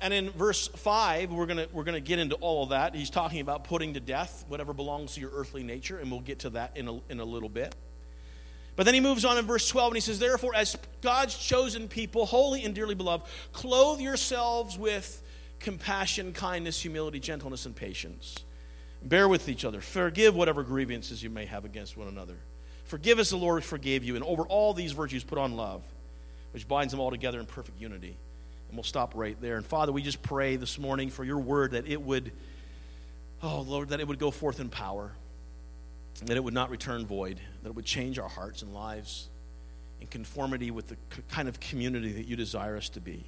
[0.00, 2.96] And in verse 5, we're going we're gonna get into all of that.
[2.96, 6.40] He's talking about putting to death whatever belongs to your earthly nature, and we'll get
[6.40, 7.72] to that in a, in a little bit.
[8.74, 11.86] But then he moves on in verse 12, and he says, Therefore, as God's chosen
[11.86, 15.22] people, holy and dearly beloved, clothe yourselves with
[15.60, 18.36] compassion, kindness, humility, gentleness, and patience.
[19.02, 19.80] Bear with each other.
[19.80, 22.36] Forgive whatever grievances you may have against one another.
[22.84, 24.14] Forgive as the Lord forgave you.
[24.14, 25.82] And over all these virtues, put on love,
[26.52, 28.16] which binds them all together in perfect unity.
[28.68, 29.56] And we'll stop right there.
[29.56, 32.32] And Father, we just pray this morning for your word that it would,
[33.42, 35.12] oh Lord, that it would go forth in power,
[36.24, 39.28] that it would not return void, that it would change our hearts and lives
[40.00, 40.96] in conformity with the
[41.30, 43.24] kind of community that you desire us to be.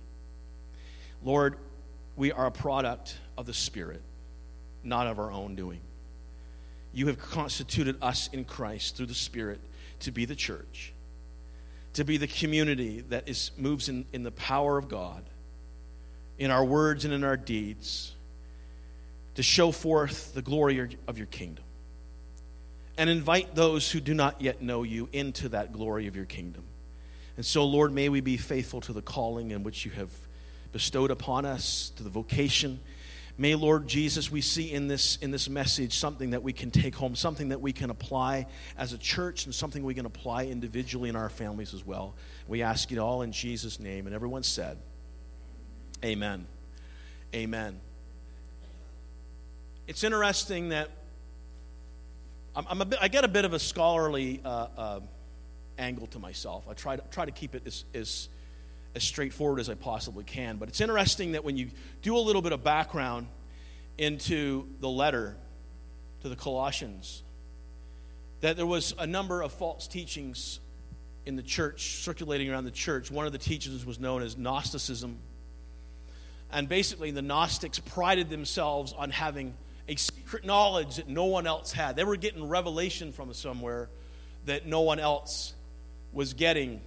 [1.23, 1.57] Lord,
[2.19, 4.03] we are a product of the Spirit,
[4.83, 5.81] not of our own doing.
[6.93, 9.61] You have constituted us in Christ through the Spirit
[10.01, 10.93] to be the church,
[11.93, 15.23] to be the community that is, moves in, in the power of God,
[16.39, 18.13] in our words and in our deeds,
[19.37, 21.65] to show forth the glory of your kingdom.
[22.97, 26.65] And invite those who do not yet know you into that glory of your kingdom.
[27.37, 30.11] And so, Lord, may we be faithful to the calling in which you have
[30.73, 32.81] bestowed upon us, to the vocation.
[33.37, 36.97] May, Lord Jesus, we see in this, in this message something that we can take
[36.97, 38.47] home, something that we can apply
[38.77, 42.17] as a church, and something we can apply individually in our families as well.
[42.49, 44.07] We ask it all in Jesus' name.
[44.07, 44.79] And everyone said,
[46.05, 46.47] Amen.
[47.35, 47.81] Amen.
[49.87, 50.91] It's interesting that
[52.55, 55.01] I'm, a bit, I get a bit of a scholarly uh, uh,
[55.79, 56.65] angle to myself.
[56.69, 58.29] I try to, try to keep it as, as,
[58.99, 60.57] as straightforward as I possibly can.
[60.57, 61.71] But it's interesting that when you
[62.03, 63.29] do a little bit of background
[63.97, 65.37] into the letter
[66.23, 67.23] to the Colossians,
[68.41, 70.59] that there was a number of false teachings
[71.27, 73.09] in the church, circulating around the church.
[73.09, 75.19] One of the teachings was known as Gnosticism.
[76.51, 79.55] And basically, the Gnostics prided themselves on having
[79.87, 81.95] a secret knowledge that no one else had.
[81.95, 83.91] They were getting revelation from somewhere
[84.47, 85.55] that no one else
[86.13, 86.81] was getting.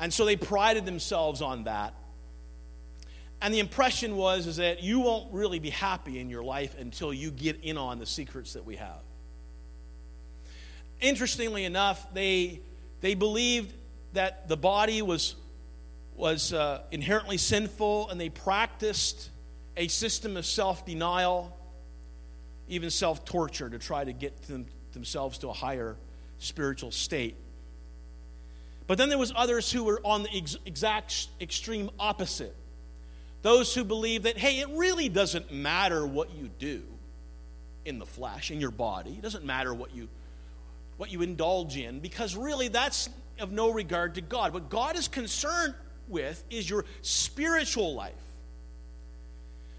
[0.00, 1.94] And so they prided themselves on that.
[3.42, 7.12] And the impression was is that you won't really be happy in your life until
[7.12, 9.02] you get in on the secrets that we have.
[11.00, 12.60] Interestingly enough, they,
[13.02, 13.74] they believed
[14.14, 15.36] that the body was,
[16.16, 19.30] was uh, inherently sinful and they practiced
[19.76, 21.56] a system of self denial,
[22.68, 25.96] even self torture, to try to get them, themselves to a higher
[26.38, 27.36] spiritual state.
[28.90, 32.56] But then there was others who were on the ex- exact extreme opposite.
[33.40, 36.82] Those who believe that, hey, it really doesn't matter what you do
[37.84, 39.10] in the flesh, in your body.
[39.10, 40.08] It doesn't matter what you
[40.96, 44.52] what you indulge in, because really that's of no regard to God.
[44.52, 45.76] What God is concerned
[46.08, 48.14] with is your spiritual life.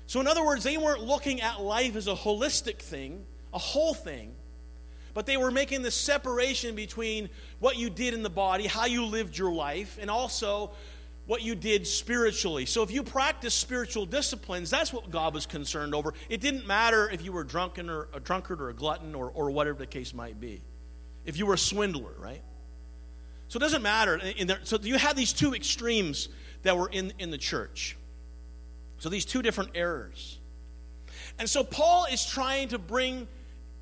[0.08, 3.94] So, in other words, they weren't looking at life as a holistic thing, a whole
[3.94, 4.32] thing,
[5.14, 9.06] but they were making the separation between what you did in the body, how you
[9.06, 10.72] lived your life, and also
[11.26, 12.66] what you did spiritually.
[12.66, 16.14] So, if you practice spiritual disciplines, that's what God was concerned over.
[16.30, 19.52] It didn't matter if you were drunken or a drunkard or a glutton or, or
[19.52, 20.62] whatever the case might be.
[21.26, 22.42] If you were a swindler, right?
[23.48, 24.20] So, it doesn't matter.
[24.44, 26.30] There, so, you had these two extremes
[26.64, 27.98] that were in, in the church.
[29.02, 30.38] So these two different errors.
[31.40, 33.28] And so Paul is trying to bring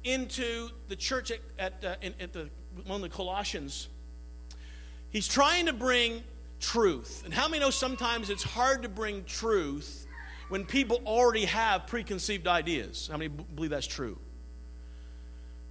[0.03, 2.49] into the church at, at, uh, in, at the,
[2.87, 3.89] of the Colossians,
[5.09, 6.23] he's trying to bring
[6.59, 7.23] truth.
[7.25, 10.07] And how many know sometimes it's hard to bring truth
[10.49, 13.09] when people already have preconceived ideas?
[13.11, 14.17] How many believe that's true?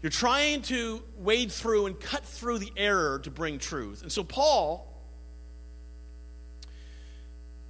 [0.02, 4.02] You're trying to wade through and cut through the error to bring truth.
[4.02, 4.86] And so Paul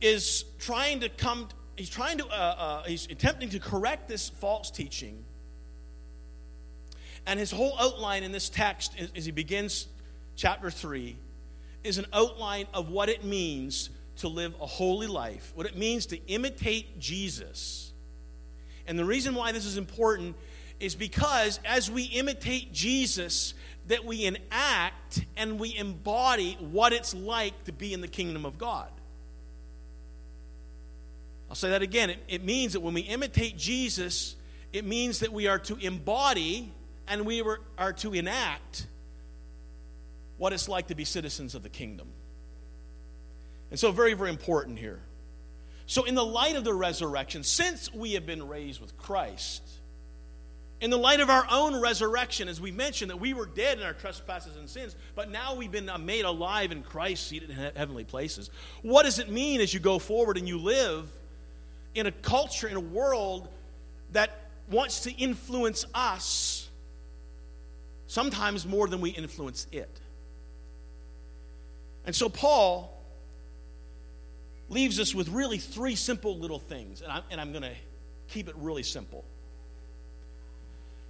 [0.01, 4.71] is trying to come he's trying to uh, uh, he's attempting to correct this false
[4.71, 5.25] teaching
[7.29, 9.87] and his whole outline in this text as, he begins
[10.35, 11.17] chapter 3
[11.85, 16.07] is an outline of what it means to live a holy life what it means
[16.07, 17.93] to imitate jesus
[18.87, 20.35] and the reason why this is important
[20.81, 23.55] is because as we imitate jesus
[23.87, 28.59] that we enact and we embody what it's like to be in the kingdom of
[28.59, 28.91] god
[31.51, 32.11] I'll say that again.
[32.11, 34.37] It, it, means that when we imitate Jesus,
[34.71, 36.71] it means that we are to embody
[37.09, 38.87] and we were, are to enact
[40.37, 42.09] what it's like to be citizens of the kingdom.
[43.71, 45.01] And so, very, very important here.
[45.87, 49.63] So, in the light of the resurrection, since we have been raised with Christ,
[50.81, 53.85] in the light of our own resurrection, as we mentioned, that we were dead in
[53.85, 57.57] our trespasses and sins, but now we've been uh, made alive in Christ, seated in
[57.57, 58.51] heavenly places.
[58.83, 61.11] What does it mean as you go forward and you live
[61.95, 63.49] in a culture, in a world
[64.13, 64.31] that
[64.71, 66.58] wants to influence us
[68.09, 70.01] sometimes more than we influence it.
[72.05, 72.93] And so Paul
[74.69, 77.75] leaves us with really three simple little things, and I'm, and I'm going to
[78.29, 79.25] keep it really simple.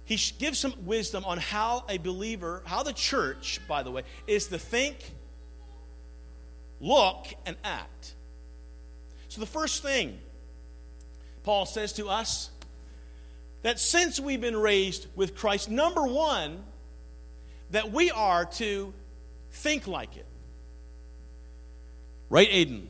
[0.09, 4.47] he gives some wisdom on how a believer, how the church, by the way, is
[4.47, 4.97] to think,
[6.81, 8.15] look, and act.
[9.27, 10.17] So the first thing
[11.43, 12.49] Paul says to us
[13.61, 16.63] that since we've been raised with Christ, number one,
[17.71, 18.93] that we are to
[19.51, 20.25] think like it.
[22.29, 22.85] Right, Aiden?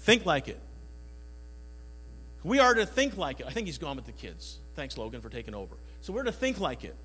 [0.00, 0.60] Think like it.
[2.42, 3.46] We are to think like it.
[3.46, 4.58] I think he's gone with the kids.
[4.74, 5.74] Thanks, Logan, for taking over.
[6.00, 6.96] So we're to think like it.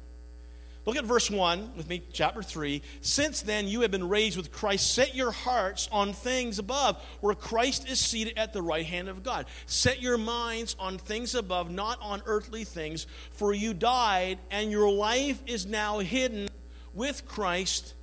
[0.86, 2.82] Look at verse 1 with me, chapter 3.
[3.02, 7.34] Since then you have been raised with Christ, set your hearts on things above, where
[7.34, 9.48] Christ is seated at the right hand of God.
[9.66, 14.92] Set your minds on things above, not on earthly things, for you died, and your
[14.92, 16.48] life is now hidden
[16.96, 17.94] with Christ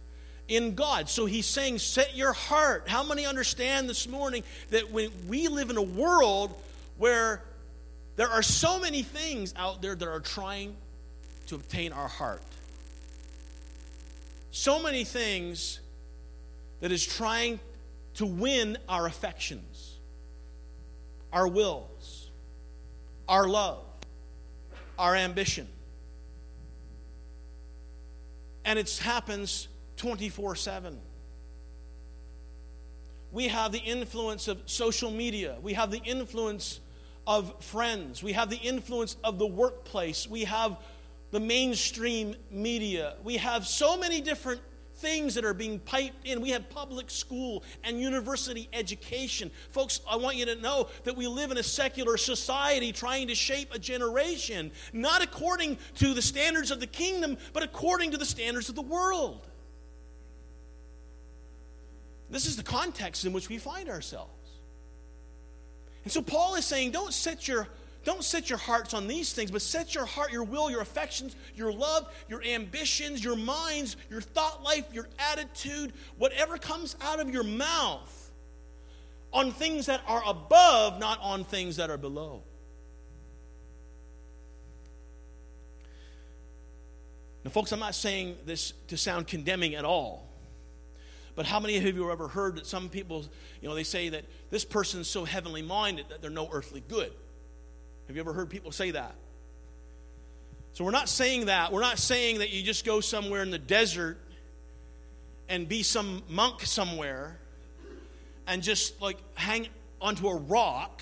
[0.48, 1.09] in God.
[1.09, 2.89] So he's saying, set your heart.
[2.89, 6.55] How many understand this morning that when we live in a world
[6.98, 7.43] where
[8.16, 10.77] there are so many things out there that are trying
[11.47, 12.43] to obtain our heart?
[14.51, 15.81] So many things
[16.81, 17.59] that is trying
[18.14, 19.97] to win our affections,
[21.32, 22.31] our wills,
[23.27, 23.82] our love,
[24.98, 25.66] our ambition.
[28.64, 30.98] And it happens 24 7.
[33.30, 35.56] We have the influence of social media.
[35.62, 36.80] We have the influence
[37.26, 38.22] of friends.
[38.22, 40.28] We have the influence of the workplace.
[40.28, 40.76] We have
[41.30, 43.14] the mainstream media.
[43.24, 44.60] We have so many different
[45.02, 46.40] things that are being piped in.
[46.40, 49.50] We have public school and university education.
[49.70, 53.34] Folks, I want you to know that we live in a secular society trying to
[53.34, 58.24] shape a generation, not according to the standards of the kingdom, but according to the
[58.24, 59.46] standards of the world.
[62.30, 64.30] This is the context in which we find ourselves.
[66.04, 67.68] And so Paul is saying, don't set your
[68.04, 71.36] don't set your hearts on these things, but set your heart, your will, your affections,
[71.54, 77.30] your love, your ambitions, your minds, your thought life, your attitude, whatever comes out of
[77.30, 78.30] your mouth
[79.32, 82.42] on things that are above, not on things that are below.
[87.44, 90.28] Now, folks, I'm not saying this to sound condemning at all.
[91.34, 93.24] But how many of you have ever heard that some people,
[93.60, 97.12] you know, they say that this person's so heavenly minded that they're no earthly good?
[98.12, 99.14] Have you ever heard people say that?
[100.74, 101.72] So we're not saying that.
[101.72, 104.18] We're not saying that you just go somewhere in the desert
[105.48, 107.39] and be some monk somewhere
[108.47, 109.66] and just like hang
[109.98, 111.01] onto a rock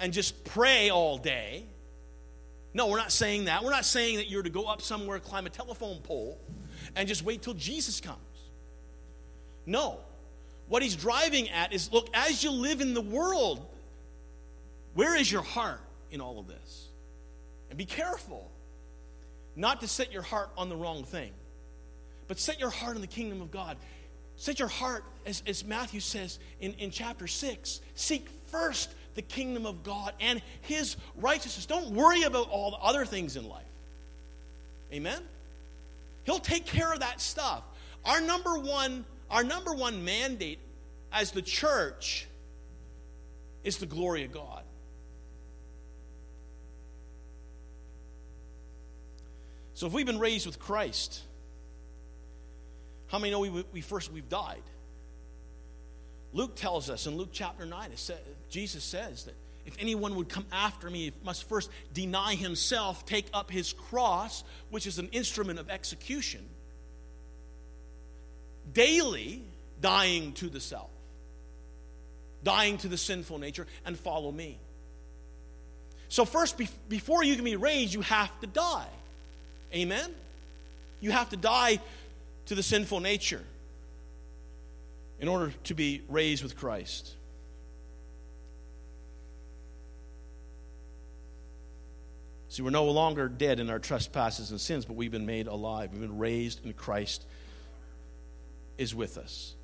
[0.00, 1.66] and just pray all day.
[2.74, 3.62] No, we're not saying that.
[3.62, 6.36] We're not saying that you're to go up somewhere, climb a telephone pole,
[6.96, 8.18] and just wait till Jesus comes.
[9.66, 10.00] No.
[10.66, 13.68] What he's driving at is look, as you live in the world,
[14.94, 15.80] where is your heart
[16.10, 16.88] in all of this?
[17.68, 18.50] And be careful
[19.56, 21.32] not to set your heart on the wrong thing,
[22.28, 23.76] but set your heart on the kingdom of God.
[24.36, 29.66] Set your heart, as, as Matthew says in, in chapter 6, seek first the kingdom
[29.66, 31.66] of God and his righteousness.
[31.66, 33.64] Don't worry about all the other things in life.
[34.92, 35.22] Amen?
[36.24, 37.62] He'll take care of that stuff.
[38.04, 40.58] Our number one, our number one mandate
[41.12, 42.26] as the church
[43.62, 44.62] is the glory of God.
[49.80, 51.22] So if we've been raised with Christ,
[53.06, 54.60] how many know we, we first we've died?
[56.34, 58.18] Luke tells us in Luke chapter 9, it says,
[58.50, 59.34] Jesus says that
[59.64, 64.44] if anyone would come after me, he must first deny himself, take up his cross,
[64.68, 66.46] which is an instrument of execution,
[68.74, 69.42] daily
[69.80, 70.90] dying to the self,
[72.44, 74.58] dying to the sinful nature, and follow me.
[76.10, 78.88] So, first, be- before you can be raised, you have to die.
[79.74, 80.14] Amen?
[81.00, 81.80] You have to die
[82.46, 83.42] to the sinful nature
[85.20, 87.14] in order to be raised with Christ.
[92.48, 95.92] See, we're no longer dead in our trespasses and sins, but we've been made alive.
[95.92, 97.24] We've been raised, and Christ
[98.76, 99.54] is with us.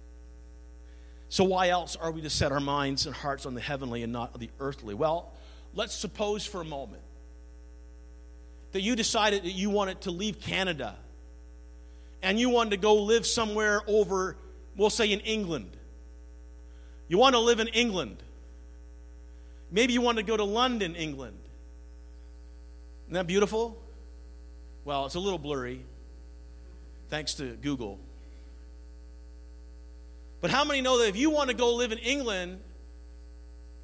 [1.29, 4.13] So, why else are we to set our minds and hearts on the heavenly and
[4.13, 4.95] not the earthly?
[4.95, 5.33] Well,
[5.75, 7.03] let's suppose for a moment
[8.73, 10.97] that you decided that you wanted to leave Canada
[12.23, 14.37] and you wanted to go live somewhere over,
[14.77, 15.71] we'll say in England.
[17.09, 18.17] You want to live in England.
[19.71, 21.39] Maybe you want to go to London, England.
[23.07, 23.77] Isn't that beautiful?
[24.85, 25.83] Well, it's a little blurry,
[27.09, 27.99] thanks to Google.
[30.41, 32.61] But how many know that if you want to go live in England,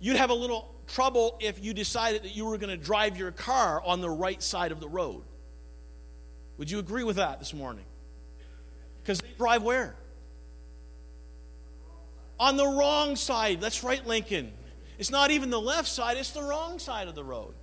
[0.01, 3.33] you'd have a little trouble if you decided that you were going to drive your
[3.33, 5.23] car on the right side of the road.
[6.59, 7.85] Would you agree with that this morning?
[9.03, 9.97] Because they drive where?
[12.39, 13.61] On the wrong side.
[13.61, 14.53] That's right, Lincoln.
[14.99, 17.55] It's not even the left side, it's the wrong side of the road.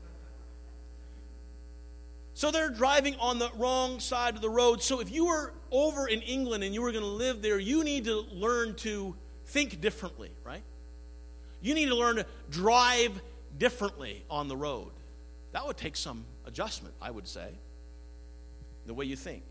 [2.33, 4.81] So they're driving on the wrong side of the road.
[4.81, 7.83] So if you were over in England and you were going to live there, you
[7.83, 9.15] need to learn to
[9.45, 10.63] think differently, right?
[11.61, 13.21] You need to learn to drive
[13.57, 14.91] differently on the road.
[15.51, 17.49] That would take some adjustment, I would say,
[18.85, 19.43] the way you think.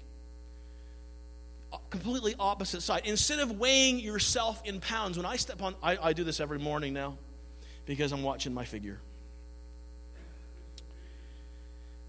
[1.91, 3.03] Completely opposite side.
[3.05, 6.59] Instead of weighing yourself in pounds, when I step on, I, I do this every
[6.59, 7.19] morning now
[7.85, 9.01] because I'm watching my figure.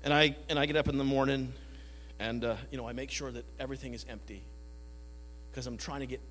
[0.03, 1.51] And I, and I get up in the morning
[2.19, 4.43] and, uh, you know, I make sure that everything is empty
[5.51, 6.21] because I'm trying to get,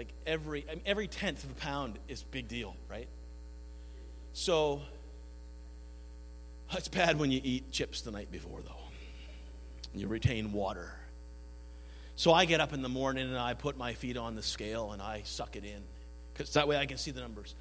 [0.00, 3.06] like, every, every tenth of a pound is big deal, right?
[4.32, 4.80] So,
[6.72, 8.70] it's bad when you eat chips the night before, though.
[9.94, 10.90] You retain water.
[12.16, 14.92] So I get up in the morning and I put my feet on the scale
[14.92, 15.82] and I suck it in
[16.32, 17.54] because that way I can see the numbers.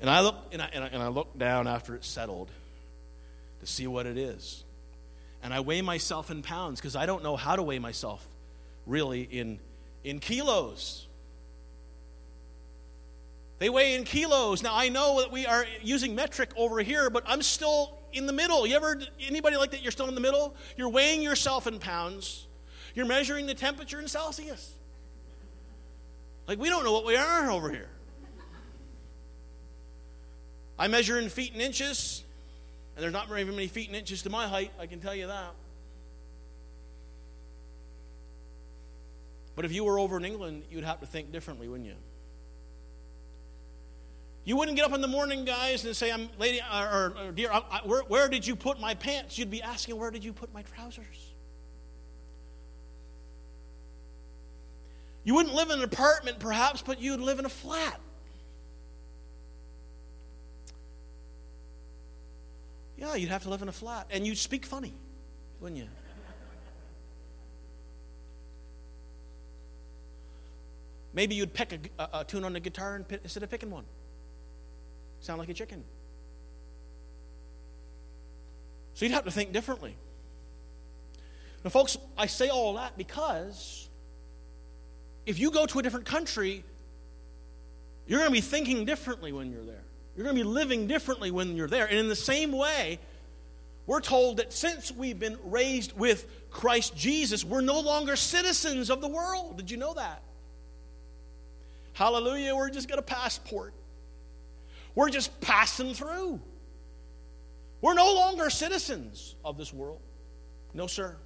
[0.00, 2.50] And I look and I, and I, and I look down after it's settled
[3.60, 4.64] to see what it is.
[5.42, 8.26] And I weigh myself in pounds because I don't know how to weigh myself
[8.86, 9.58] really in,
[10.04, 11.06] in kilos.
[13.58, 14.62] They weigh in kilos.
[14.62, 18.32] Now I know that we are using metric over here, but I'm still in the
[18.32, 18.66] middle.
[18.66, 19.82] You ever anybody like that?
[19.82, 20.54] You're still in the middle.
[20.76, 22.46] You're weighing yourself in pounds.
[22.94, 24.74] You're measuring the temperature in Celsius.
[26.46, 27.88] Like we don't know what we are over here.
[30.78, 32.22] I measure in feet and inches,
[32.94, 34.70] and there's not very many feet and inches to my height.
[34.78, 35.54] I can tell you that.
[39.56, 41.96] But if you were over in England, you'd have to think differently, wouldn't you?
[44.44, 47.50] You wouldn't get up in the morning, guys, and say, "I'm lady or, or, dear,
[47.50, 50.32] I, I, where, where did you put my pants?" You'd be asking, "Where did you
[50.32, 51.32] put my trousers?"
[55.24, 57.98] You wouldn't live in an apartment, perhaps, but you'd live in a flat.
[62.96, 64.94] Yeah, you'd have to live in a flat, and you'd speak funny,
[65.60, 65.88] wouldn't you?
[71.16, 73.70] Maybe you'd pick a, a, a tune on the guitar and pi- instead of picking
[73.70, 73.84] one.
[75.20, 75.82] Sound like a chicken.
[78.92, 79.96] So you'd have to think differently.
[81.64, 83.88] Now, folks, I say all that because
[85.24, 86.62] if you go to a different country,
[88.06, 89.82] you're going to be thinking differently when you're there.
[90.16, 91.86] You're going to be living differently when you're there.
[91.86, 92.98] And in the same way,
[93.86, 99.00] we're told that since we've been raised with Christ Jesus, we're no longer citizens of
[99.00, 99.56] the world.
[99.56, 100.22] Did you know that?
[101.96, 103.72] Hallelujah, we're just got a passport.
[104.94, 106.42] We're just passing through.
[107.80, 110.02] We're no longer citizens of this world.
[110.74, 111.16] No, sir.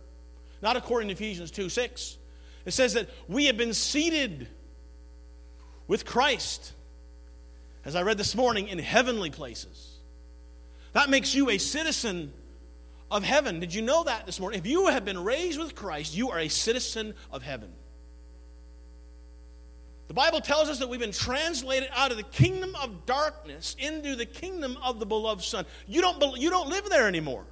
[0.62, 2.18] Not according to Ephesians 2 6.
[2.66, 4.46] It says that we have been seated
[5.88, 6.72] with Christ,
[7.84, 9.98] as I read this morning, in heavenly places.
[10.92, 12.32] That makes you a citizen
[13.10, 13.58] of heaven.
[13.58, 14.60] Did you know that this morning?
[14.60, 17.72] If you have been raised with Christ, you are a citizen of heaven.
[20.10, 24.16] The Bible tells us that we've been translated out of the kingdom of darkness into
[24.16, 25.64] the kingdom of the beloved Son.
[25.86, 27.44] You don't, you don't live there anymore.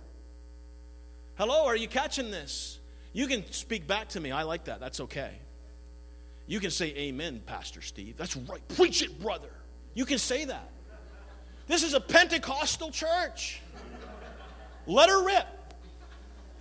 [1.37, 2.81] Hello, are you catching this?
[3.13, 4.33] You can speak back to me.
[4.33, 4.81] I like that.
[4.81, 5.35] That's okay.
[6.49, 8.17] You can say amen, Pastor Steve.
[8.17, 8.61] That's right.
[8.75, 9.51] Preach it, brother.
[9.95, 10.69] You can say that.
[11.69, 13.63] This is a Pentecostal church.
[14.85, 15.47] Let her rip.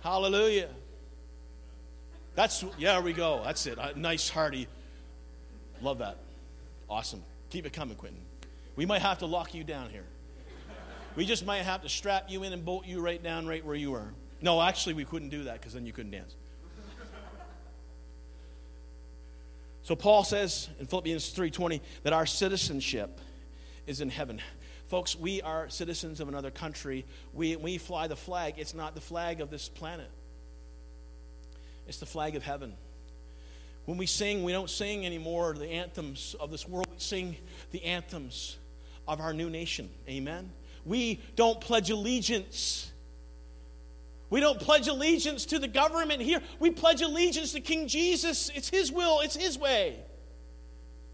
[0.04, 0.68] Hallelujah.
[2.36, 3.42] That's, yeah, we go.
[3.44, 3.78] That's it.
[3.78, 4.68] A nice, hearty.
[5.80, 6.18] Love that.
[6.88, 7.22] Awesome.
[7.50, 8.20] Keep it coming, Quentin.
[8.76, 10.04] We might have to lock you down here.
[11.16, 13.74] We just might have to strap you in and bolt you right down right where
[13.74, 14.12] you are.
[14.40, 16.34] No, actually, we couldn't do that because then you couldn't dance.
[19.82, 23.18] So Paul says in Philippians 3:20 that our citizenship
[23.86, 24.40] is in heaven.
[24.88, 27.06] Folks, we are citizens of another country.
[27.32, 28.54] We, we fly the flag.
[28.58, 30.10] It's not the flag of this planet.
[31.86, 32.74] It's the flag of heaven.
[33.88, 36.88] When we sing, we don't sing anymore the anthems of this world.
[36.90, 37.38] We sing
[37.70, 38.58] the anthems
[39.06, 39.88] of our new nation.
[40.06, 40.52] Amen.
[40.84, 42.92] We don't pledge allegiance.
[44.28, 46.42] We don't pledge allegiance to the government here.
[46.58, 48.50] We pledge allegiance to King Jesus.
[48.54, 49.96] It's His will, it's His way.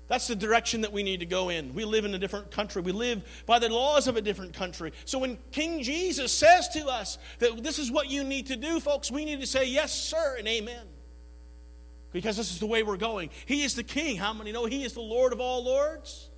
[0.09, 1.75] That's the direction that we need to go in.
[1.75, 2.83] We live in a different country.
[2.83, 4.93] We live by the laws of a different country.
[5.05, 8.81] So when King Jesus says to us that this is what you need to do,
[8.81, 10.89] folks, we need to say yes, sir, and amen.
[12.15, 13.29] Because this is the way we're going.
[13.45, 14.17] He is the king.
[14.17, 16.31] How many know he is the Lord of all lords?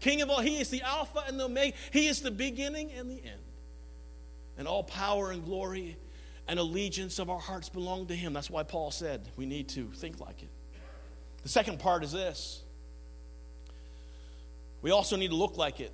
[0.00, 1.76] King of all, He is the Alpha and the Omega.
[1.92, 3.42] He is the beginning and the end.
[4.58, 5.96] And all power and glory
[6.48, 8.32] and allegiance of our hearts belong to Him.
[8.32, 10.48] That's why Paul said we need to think like it.
[11.42, 12.62] The second part is this
[14.82, 15.92] we also need to look like it.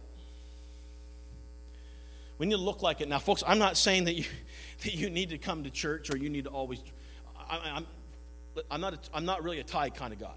[2.38, 3.08] We need to look like it.
[3.08, 4.24] Now, folks, I'm not saying that you,
[4.84, 6.80] that you need to come to church or you need to always.
[7.48, 7.82] I,
[8.70, 10.36] I'm, not a, I'm not really a tie kind of guy.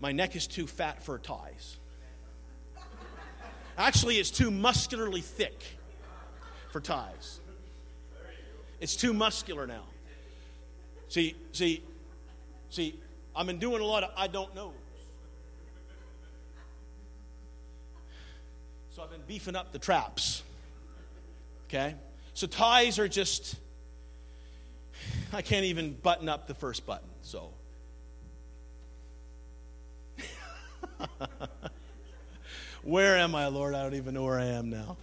[0.00, 1.78] My neck is too fat for ties.
[3.78, 5.62] Actually, it's too muscularly thick
[6.70, 7.40] for ties.
[8.80, 9.84] It's too muscular now.
[11.08, 11.82] See, see,
[12.70, 12.98] see,
[13.34, 14.72] I've been doing a lot of I don't know.
[18.90, 20.42] So I've been beefing up the traps.
[21.68, 21.94] Okay?
[22.32, 23.56] So ties are just,
[25.32, 27.08] I can't even button up the first button.
[27.22, 27.52] So.
[32.82, 33.74] where am I, Lord?
[33.74, 34.96] I don't even know where I am now.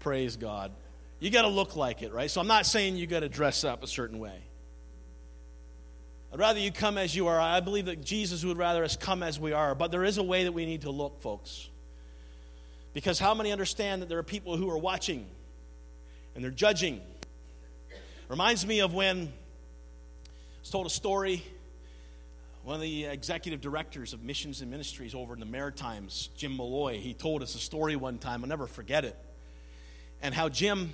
[0.00, 0.72] Praise God.
[1.20, 2.30] You got to look like it, right?
[2.30, 4.40] So I'm not saying you got to dress up a certain way.
[6.32, 7.40] I'd rather you come as you are.
[7.40, 9.74] I believe that Jesus would rather us come as we are.
[9.74, 11.68] But there is a way that we need to look, folks.
[12.92, 15.26] Because how many understand that there are people who are watching
[16.34, 17.00] and they're judging?
[18.28, 19.30] Reminds me of when I
[20.60, 21.42] was told a story.
[22.62, 26.98] One of the executive directors of missions and ministries over in the Maritimes, Jim Malloy,
[26.98, 28.44] he told us a story one time.
[28.44, 29.16] I'll never forget it.
[30.20, 30.92] And how Jim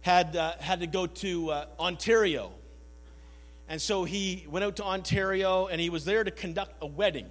[0.00, 2.50] had, uh, had to go to uh, Ontario.
[3.68, 7.30] And so he went out to Ontario and he was there to conduct a wedding.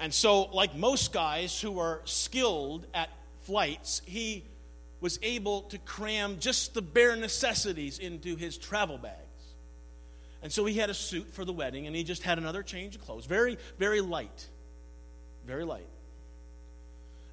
[0.00, 3.08] And so, like most guys who are skilled at
[3.42, 4.42] flights, he
[5.06, 9.20] was able to cram just the bare necessities into his travel bags.
[10.42, 12.96] And so he had a suit for the wedding and he just had another change
[12.96, 13.24] of clothes.
[13.24, 14.48] Very, very light.
[15.46, 15.86] Very light.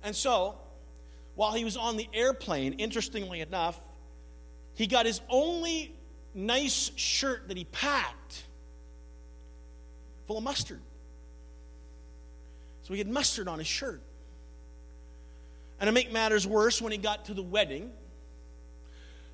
[0.04, 0.54] And so,
[1.34, 3.82] while he was on the airplane, interestingly enough,
[4.76, 5.96] he got his only
[6.36, 8.44] nice shirt that he packed
[10.28, 10.82] full of mustard.
[12.84, 14.04] So he had mustard on his shirt.
[15.84, 17.92] And to make matters worse, when he got to the wedding,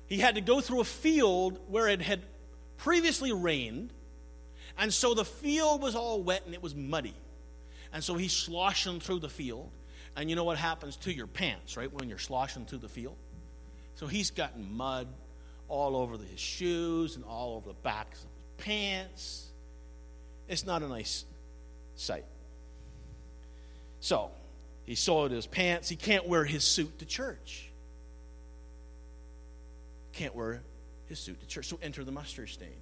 [0.06, 2.22] he had to go through a field where it had
[2.76, 3.92] previously rained.
[4.76, 7.14] And so the field was all wet and it was muddy.
[7.92, 9.70] And so he's sloshing through the field.
[10.16, 13.14] And you know what happens to your pants, right, when you're sloshing through the field?
[13.94, 15.06] So he's gotten mud
[15.68, 19.50] all over his shoes and all over the backs of his pants.
[20.48, 21.26] It's not a nice
[21.94, 22.24] sight.
[24.00, 24.32] So,
[24.90, 25.88] he soiled his pants.
[25.88, 27.70] He can't wear his suit to church.
[30.14, 30.62] Can't wear
[31.06, 31.68] his suit to church.
[31.68, 32.74] So, enter the mustard stain.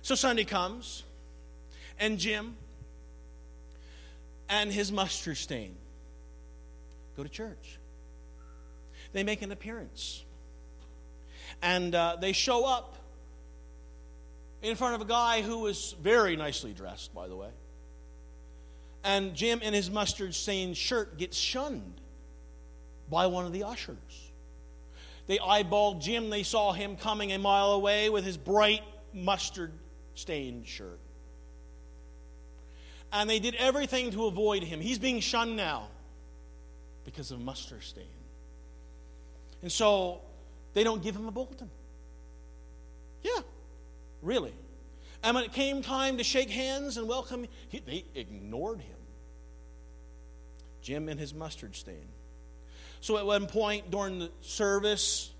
[0.00, 1.02] So, Sunday comes,
[2.00, 2.56] and Jim
[4.48, 5.76] and his mustard stain
[7.18, 7.78] go to church.
[9.12, 10.24] They make an appearance.
[11.60, 12.96] And uh, they show up
[14.62, 17.50] in front of a guy who was very nicely dressed, by the way.
[19.04, 22.00] And Jim, in his mustard stained shirt, gets shunned
[23.10, 23.96] by one of the ushers.
[25.26, 26.30] They eyeballed Jim.
[26.30, 29.72] They saw him coming a mile away with his bright mustard
[30.14, 30.98] stained shirt.
[33.12, 34.80] And they did everything to avoid him.
[34.80, 35.88] He's being shunned now
[37.04, 38.04] because of mustard stain.
[39.62, 40.20] And so
[40.74, 41.70] they don't give him a bulletin.
[43.22, 43.40] Yeah,
[44.22, 44.52] really.
[45.22, 48.96] And when it came time to shake hands and welcome, he, they ignored him.
[50.80, 52.08] Jim and his mustard stain.
[53.00, 55.30] So at one point during the service,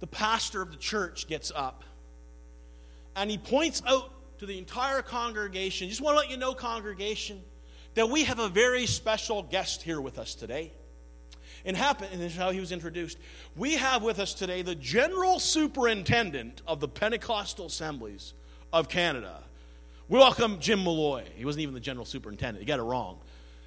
[0.00, 1.84] the pastor of the church gets up
[3.14, 7.42] and he points out to the entire congregation, just want to let you know, congregation,
[7.94, 10.72] that we have a very special guest here with us today.
[11.64, 13.18] And happen, and this is how he was introduced.
[13.56, 18.34] We have with us today the general superintendent of the Pentecostal Assemblies
[18.72, 19.42] of Canada.
[20.08, 21.24] We welcome Jim Malloy.
[21.34, 23.18] He wasn't even the general superintendent, he got it wrong.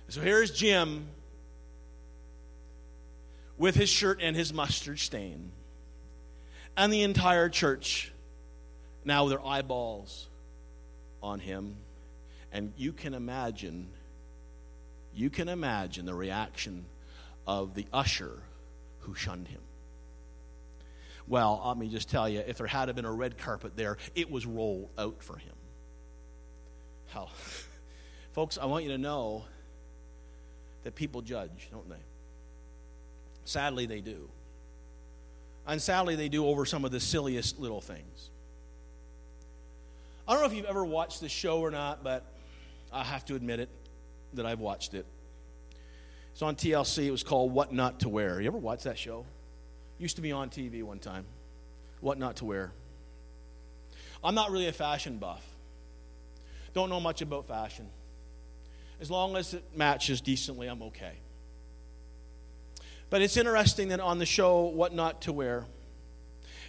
[0.10, 1.08] So here's Jim
[3.58, 5.52] with his shirt and his mustard stain.
[6.76, 8.12] And the entire church
[9.04, 10.28] now with their eyeballs
[11.22, 11.76] on him.
[12.52, 13.90] And you can imagine,
[15.14, 16.86] you can imagine the reaction
[17.46, 18.40] of the usher
[19.02, 19.62] who shunned him.
[21.30, 24.32] Well, let me just tell you, if there had been a red carpet there, it
[24.32, 25.54] was rolled out for him.
[27.10, 27.30] How?
[28.34, 29.46] Folks, I want you to know
[30.84, 31.96] that people judge, don't they?
[33.46, 34.28] Sadly, they do.
[35.68, 38.32] And sadly, they do over some of the silliest little things.
[40.28, 42.26] I don't know if you've ever watched this show or not, but
[42.92, 43.70] I have to admit it,
[44.34, 45.06] that I've watched it.
[46.32, 47.06] It's on TLC.
[47.06, 48.42] It was called What Not to Wear.
[48.42, 49.26] You ever watch that show?
[50.00, 51.26] Used to be on TV one time.
[52.00, 52.72] What Not to Wear.
[54.24, 55.46] I'm not really a fashion buff.
[56.74, 57.90] Don't know much about fashion.
[59.02, 61.14] As long as it matches decently, I'm okay.
[63.10, 65.66] But it's interesting that on the show, What Not to Wear,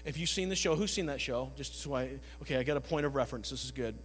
[0.05, 1.53] if you've seen the show, who's seen that show?
[1.57, 2.11] Just so I,
[2.43, 3.51] okay, I got a point of reference.
[3.51, 3.97] This is good.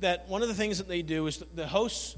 [0.00, 2.16] That one of the things that they do is the hosts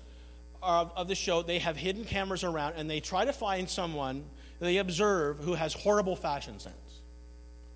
[0.62, 4.24] of, of the show, they have hidden cameras around and they try to find someone
[4.64, 6.74] they observe who has horrible fashion sense.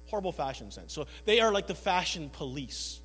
[0.06, 0.93] Horrible fashion sense.
[0.93, 3.01] So they are like the fashion police.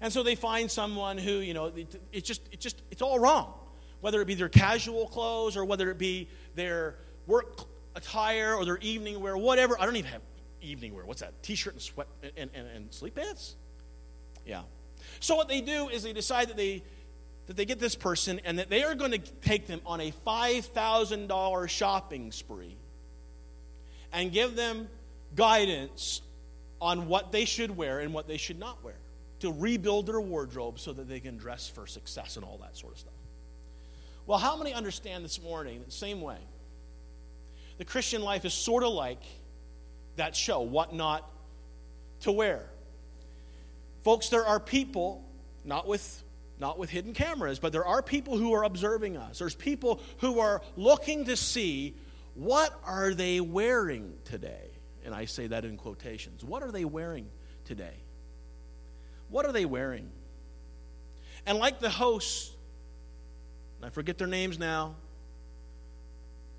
[0.00, 3.18] And so they find someone who, you know, it- it's just, it's just, it's all
[3.18, 3.52] wrong.
[4.00, 6.96] Whether it be their casual clothes or whether it be their
[7.26, 9.78] work attire or their evening wear, whatever.
[9.78, 10.22] I don't even have
[10.62, 11.04] evening wear.
[11.04, 11.42] What's that?
[11.42, 12.06] T-shirt and sweat
[12.36, 13.56] and, and, and sleep pants?
[14.46, 14.62] Yeah.
[15.20, 16.82] So what they do is they decide that they
[17.50, 20.12] that they get this person and that they are going to take them on a
[20.24, 22.76] $5,000 shopping spree
[24.12, 24.86] and give them
[25.34, 26.20] guidance
[26.80, 28.94] on what they should wear and what they should not wear
[29.40, 32.92] to rebuild their wardrobe so that they can dress for success and all that sort
[32.92, 33.12] of stuff.
[34.28, 36.38] Well, how many understand this morning the same way?
[37.78, 39.22] The Christian life is sort of like
[40.14, 41.28] that show, What Not
[42.20, 42.64] to Wear.
[44.04, 45.24] Folks, there are people,
[45.64, 46.22] not with
[46.60, 49.38] not with hidden cameras, but there are people who are observing us.
[49.38, 51.94] There's people who are looking to see
[52.34, 54.70] what are they wearing today?
[55.04, 56.44] And I say that in quotations.
[56.44, 57.26] What are they wearing
[57.64, 57.94] today?
[59.30, 60.10] What are they wearing?
[61.46, 62.52] And like the hosts,
[63.82, 64.94] I forget their names now,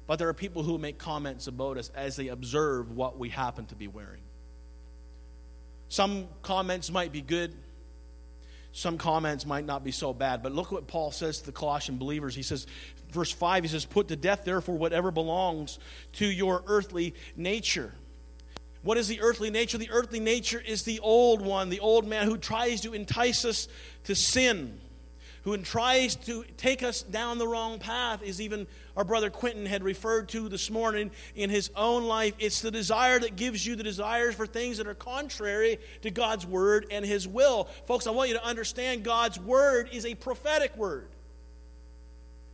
[0.07, 3.65] but there are people who make comments about us as they observe what we happen
[3.67, 4.21] to be wearing.
[5.89, 7.53] Some comments might be good,
[8.71, 10.41] some comments might not be so bad.
[10.41, 12.35] But look what Paul says to the Colossian believers.
[12.35, 12.67] He says,
[13.11, 15.79] verse 5, he says, Put to death, therefore, whatever belongs
[16.13, 17.93] to your earthly nature.
[18.83, 19.77] What is the earthly nature?
[19.77, 23.67] The earthly nature is the old one, the old man who tries to entice us
[24.05, 24.79] to sin,
[25.43, 29.83] who tries to take us down the wrong path, is even our brother Quentin had
[29.83, 32.33] referred to this morning in his own life.
[32.39, 36.45] It's the desire that gives you the desires for things that are contrary to God's
[36.45, 37.65] word and his will.
[37.87, 41.09] Folks, I want you to understand God's word is a prophetic word.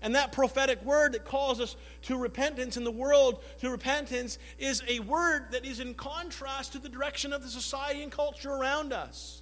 [0.01, 4.83] And that prophetic word that calls us to repentance in the world to repentance is
[4.87, 8.93] a word that is in contrast to the direction of the society and culture around
[8.93, 9.41] us.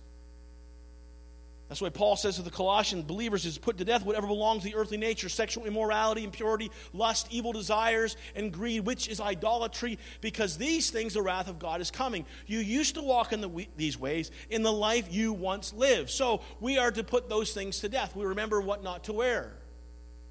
[1.68, 4.70] That's why Paul says to the Colossian believers is put to death whatever belongs to
[4.70, 10.58] the earthly nature, sexual immorality, impurity, lust, evil desires, and greed, which is idolatry, because
[10.58, 12.26] these things the wrath of God is coming.
[12.46, 16.12] You used to walk in the, these ways in the life you once lived.
[16.12, 18.16] So we are to put those things to death.
[18.16, 19.52] We remember what not to wear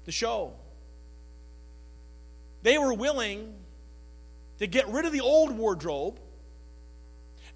[0.05, 0.53] the show.
[2.61, 3.53] They were willing
[4.59, 6.17] to get rid of the old wardrobe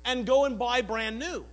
[0.03, 1.45] and go and buy brand new.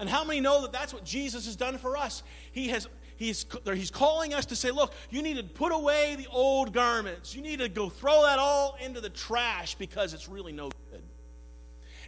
[0.00, 2.22] And how many know that that's what Jesus has done for us?
[2.52, 6.26] He has he's he's calling us to say, look, you need to put away the
[6.32, 7.36] old garments.
[7.36, 11.02] You need to go throw that all into the trash because it's really no good.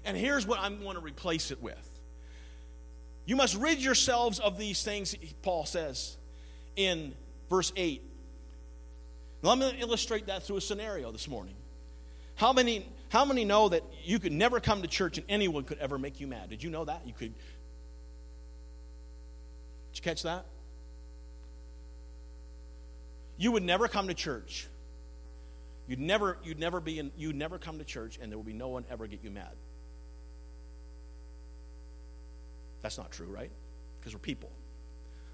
[0.07, 1.89] And here's what I'm going to replace it with.
[3.27, 6.17] You must rid yourselves of these things, Paul says
[6.75, 7.15] in
[7.49, 8.03] verse 8.
[9.43, 11.55] Now, I'm going to illustrate that through a scenario this morning.
[12.37, 15.79] How many, how many know that you could never come to church and anyone could
[15.79, 16.49] ever make you mad?
[16.49, 17.03] Did you know that?
[17.07, 17.35] You could.
[19.93, 20.47] Did you catch that?
[23.37, 24.69] You would never come to church.
[25.89, 28.53] You'd never, you'd never be in, you'd never come to church and there would be
[28.53, 29.53] no one ever get you mad.
[32.81, 33.51] That's not true, right?
[34.01, 34.51] Because we're people.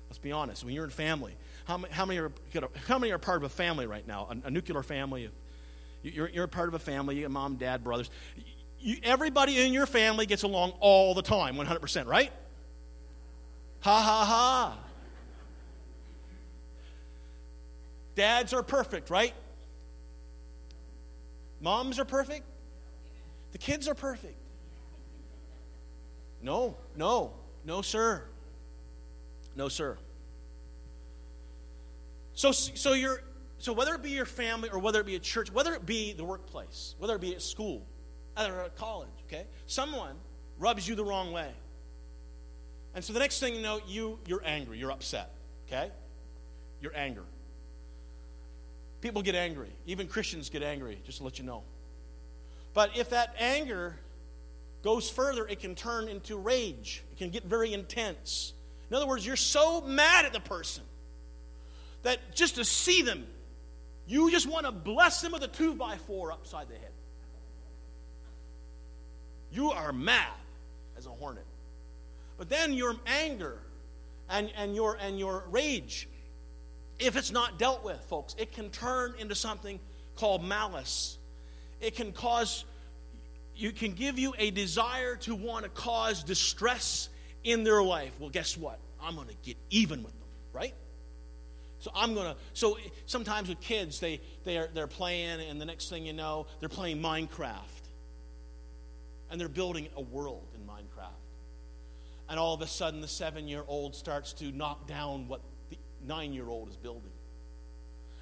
[0.09, 0.64] Let's be honest.
[0.64, 1.36] When you're in family,
[1.66, 2.32] how many, how many, are,
[2.86, 4.28] how many are part of a family right now?
[4.30, 5.30] A, a nuclear family?
[6.02, 8.10] You're, you're part of a family, mom, dad, brothers.
[8.80, 12.32] You, everybody in your family gets along all the time, 100%, right?
[13.80, 14.78] Ha ha ha.
[18.14, 19.32] Dads are perfect, right?
[21.60, 22.44] Moms are perfect?
[23.52, 24.36] The kids are perfect.
[26.42, 27.32] No, no,
[27.64, 28.22] no, sir.
[29.56, 29.96] No, sir.
[32.34, 33.22] So, so you're,
[33.59, 36.12] so whether it be your family or whether it be a church, whether it be
[36.12, 37.84] the workplace, whether it be at school,
[38.36, 40.14] or at college, okay, someone
[40.59, 41.50] rubs you the wrong way,
[42.98, 45.30] and so the next thing you know, you you're angry, you're upset,
[45.68, 45.88] okay,
[46.80, 47.22] you're angry.
[49.00, 49.70] People get angry.
[49.86, 50.98] Even Christians get angry.
[51.04, 51.62] Just to let you know.
[52.74, 53.94] But if that anger
[54.82, 57.04] goes further, it can turn into rage.
[57.12, 58.52] It can get very intense.
[58.90, 60.82] In other words, you're so mad at the person
[62.02, 63.28] that just to see them,
[64.08, 66.90] you just want to bless them with a two by four upside the head.
[69.52, 70.32] You are mad
[70.96, 71.44] as a hornet.
[72.39, 73.59] But then your anger
[74.31, 76.09] and, and, your, and your rage,
[76.98, 79.78] if it's not dealt with, folks, it can turn into something
[80.16, 81.19] called malice.
[81.81, 82.65] It can cause,
[83.55, 87.09] you can give you a desire to want to cause distress
[87.44, 88.12] in their life.
[88.19, 88.78] Well, guess what?
[89.02, 90.74] I'm going to get even with them, right?
[91.81, 92.35] So I'm gonna.
[92.55, 96.47] So sometimes with kids, they they are they're playing, and the next thing you know,
[96.60, 97.55] they're playing Minecraft,
[99.31, 100.77] and they're building a world in Minecraft.
[102.28, 105.40] And all of a sudden, the seven-year-old starts to knock down what
[105.70, 107.12] the nine-year-old is building,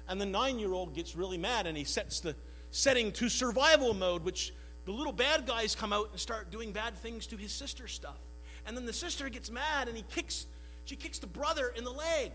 [0.07, 2.35] and the nine-year-old gets really mad, and he sets the
[2.71, 4.53] setting to survival mode, which
[4.85, 8.19] the little bad guys come out and start doing bad things to his sister's stuff,
[8.65, 10.45] and then the sister gets mad, and he kicks.
[10.85, 12.31] She kicks the brother in the leg.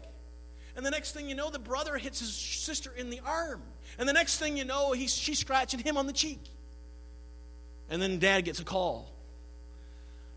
[0.76, 3.62] And the next thing you know, the brother hits his sister in the arm.
[3.98, 6.42] And the next thing you know, he's, she's scratching him on the cheek.
[7.90, 9.10] And then dad gets a call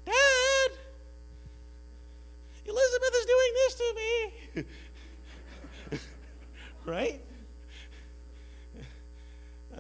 [0.05, 0.13] Dad,
[2.65, 4.05] Elizabeth is doing this to me.
[6.85, 7.21] right?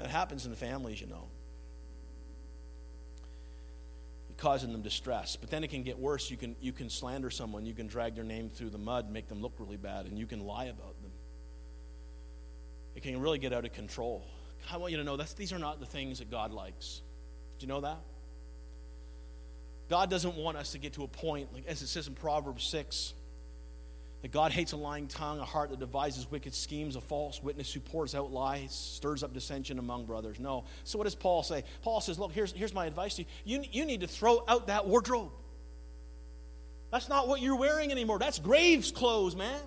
[0.03, 1.27] It happens in families, you know.
[4.29, 5.35] You're causing them distress.
[5.35, 6.29] But then it can get worse.
[6.29, 9.27] You can, you can slander someone, you can drag their name through the mud, make
[9.27, 11.11] them look really bad, and you can lie about them.
[12.95, 14.25] It can really get out of control.
[14.71, 17.01] I want you to know that these are not the things that God likes.
[17.59, 17.99] Do you know that?
[19.89, 22.63] God doesn't want us to get to a point, like as it says in Proverbs
[22.65, 23.13] 6,
[24.21, 27.71] that God hates a lying tongue, a heart that devises wicked schemes, a false witness
[27.71, 30.39] who pours out lies, stirs up dissension among brothers.
[30.39, 30.65] No.
[30.83, 31.63] So what does Paul say?
[31.83, 33.59] Paul says, Look, here's, here's my advice to you.
[33.61, 33.63] you.
[33.71, 35.31] You need to throw out that wardrobe.
[36.91, 38.17] That's not what you're wearing anymore.
[38.17, 39.59] That's graves clothes, man.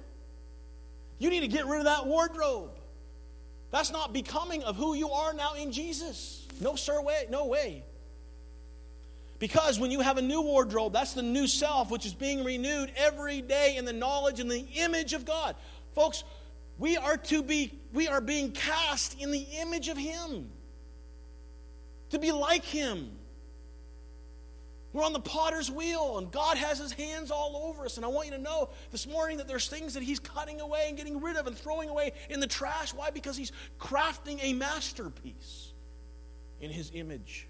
[1.18, 2.70] You need to get rid of that wardrobe.
[3.70, 6.46] That's not becoming of who you are now in Jesus.
[6.60, 7.84] No, sir, way, no way.
[9.38, 12.90] Because when you have a new wardrobe, that's the new self, which is being renewed
[12.96, 15.54] every day in the knowledge and the image of God.
[15.94, 16.24] Folks,
[16.76, 20.50] we are to be, we are being cast in the image of Him.
[22.10, 23.10] To be like Him.
[24.92, 27.96] We're on the potter's wheel, and God has His hands all over us.
[27.96, 30.86] And I want you to know this morning that there's things that He's cutting away
[30.88, 32.94] and getting rid of and throwing away in the trash.
[32.94, 33.10] Why?
[33.10, 35.72] Because He's crafting a masterpiece
[36.60, 37.46] in His image.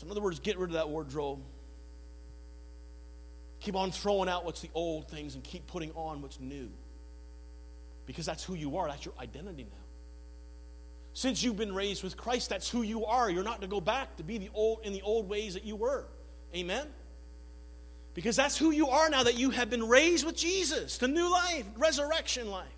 [0.00, 1.40] So, in other words, get rid of that wardrobe.
[3.60, 6.70] Keep on throwing out what's the old things and keep putting on what's new.
[8.06, 9.84] Because that's who you are, that's your identity now.
[11.12, 13.28] Since you've been raised with Christ, that's who you are.
[13.28, 15.76] You're not to go back to be the old in the old ways that you
[15.76, 16.06] were.
[16.56, 16.86] Amen.
[18.14, 21.30] Because that's who you are now that you have been raised with Jesus, to new
[21.30, 22.68] life, resurrection life.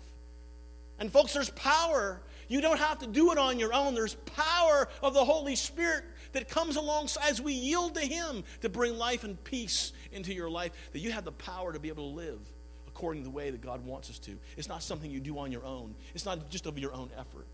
[0.99, 2.21] And folks, there's power.
[2.49, 3.95] You don't have to do it on your own.
[3.95, 6.03] There's power of the Holy Spirit
[6.33, 10.49] that comes alongside as we yield to Him to bring life and peace into your
[10.49, 12.39] life, that you have the power to be able to live
[12.87, 14.37] according to the way that God wants us to.
[14.55, 17.47] It's not something you do on your own, it's not just of your own effort.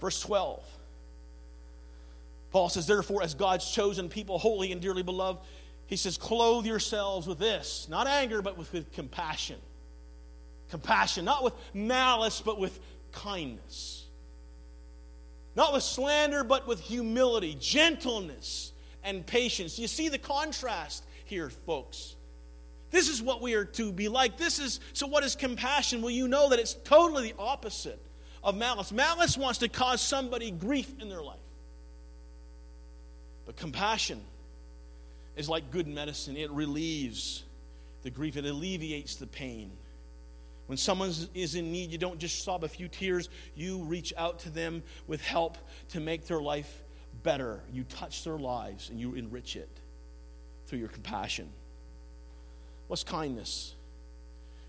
[0.00, 0.62] Verse 12.
[2.50, 5.40] Paul says, Therefore, as God's chosen people, holy and dearly beloved,
[5.86, 9.56] he says, clothe yourselves with this, not anger, but with, with compassion.
[10.70, 12.78] Compassion, not with malice, but with
[13.12, 14.05] kindness.
[15.56, 18.72] Not with slander, but with humility, gentleness,
[19.02, 19.78] and patience.
[19.78, 22.14] You see the contrast here, folks.
[22.90, 24.36] This is what we are to be like.
[24.36, 26.02] This is so what is compassion?
[26.02, 28.00] Well, you know that it's totally the opposite
[28.44, 28.92] of malice.
[28.92, 31.38] Malice wants to cause somebody grief in their life.
[33.46, 34.20] But compassion
[35.36, 36.36] is like good medicine.
[36.36, 37.44] It relieves
[38.02, 39.70] the grief, it alleviates the pain.
[40.66, 44.40] When someone is in need, you don't just sob a few tears, you reach out
[44.40, 45.58] to them with help
[45.90, 46.82] to make their life
[47.22, 47.60] better.
[47.72, 49.70] You touch their lives and you enrich it
[50.66, 51.48] through your compassion.
[52.88, 53.74] What's kindness?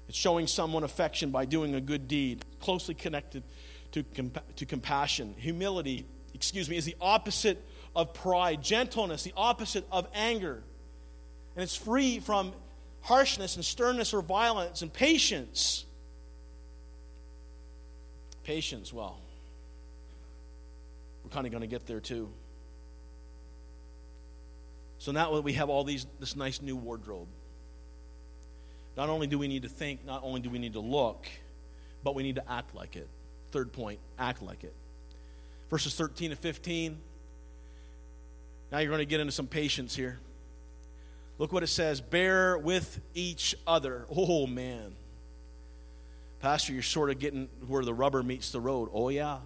[0.07, 3.44] It's showing someone affection by doing a good deed, closely connected
[3.91, 5.36] to, compa- to compassion.
[5.38, 7.61] Humility, excuse me, is the opposite
[7.95, 8.61] of pride.
[8.61, 10.64] Gentleness, the opposite of anger.
[11.56, 12.53] And it's free from
[13.02, 14.82] harshness and sternness or violence.
[14.82, 15.86] And patience.
[18.48, 19.19] Patience, well,
[21.22, 22.30] we're kind of going to get there too.
[24.99, 27.28] So now that we have all these this nice new wardrobe,
[28.95, 31.28] not only do we need to think, not only do we need to look,
[32.06, 33.10] but we need to act like it.
[33.52, 34.74] Third point, act like it.
[35.69, 36.98] Verses 13 to 15.
[38.72, 40.19] Now you're going to get into some patience here.
[41.38, 44.06] Look what it says bear with each other.
[44.10, 44.95] Oh, man.
[46.39, 48.89] Pastor, you're sort of getting where the rubber meets the road.
[48.93, 49.39] Oh, yeah.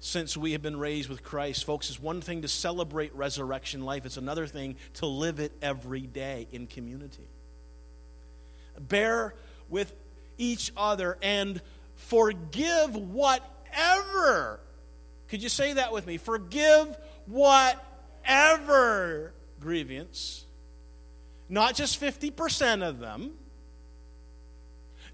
[0.00, 4.04] Since we have been raised with Christ, folks, it's one thing to celebrate resurrection life,
[4.04, 7.28] it's another thing to live it every day in community.
[8.80, 9.34] Bear
[9.68, 9.94] with
[10.38, 11.60] each other and
[11.94, 14.58] forgive whatever.
[15.28, 16.16] Could you say that with me?
[16.16, 17.82] Forgive whatever
[19.60, 20.44] grievance.
[21.48, 23.34] Not just 50% of them,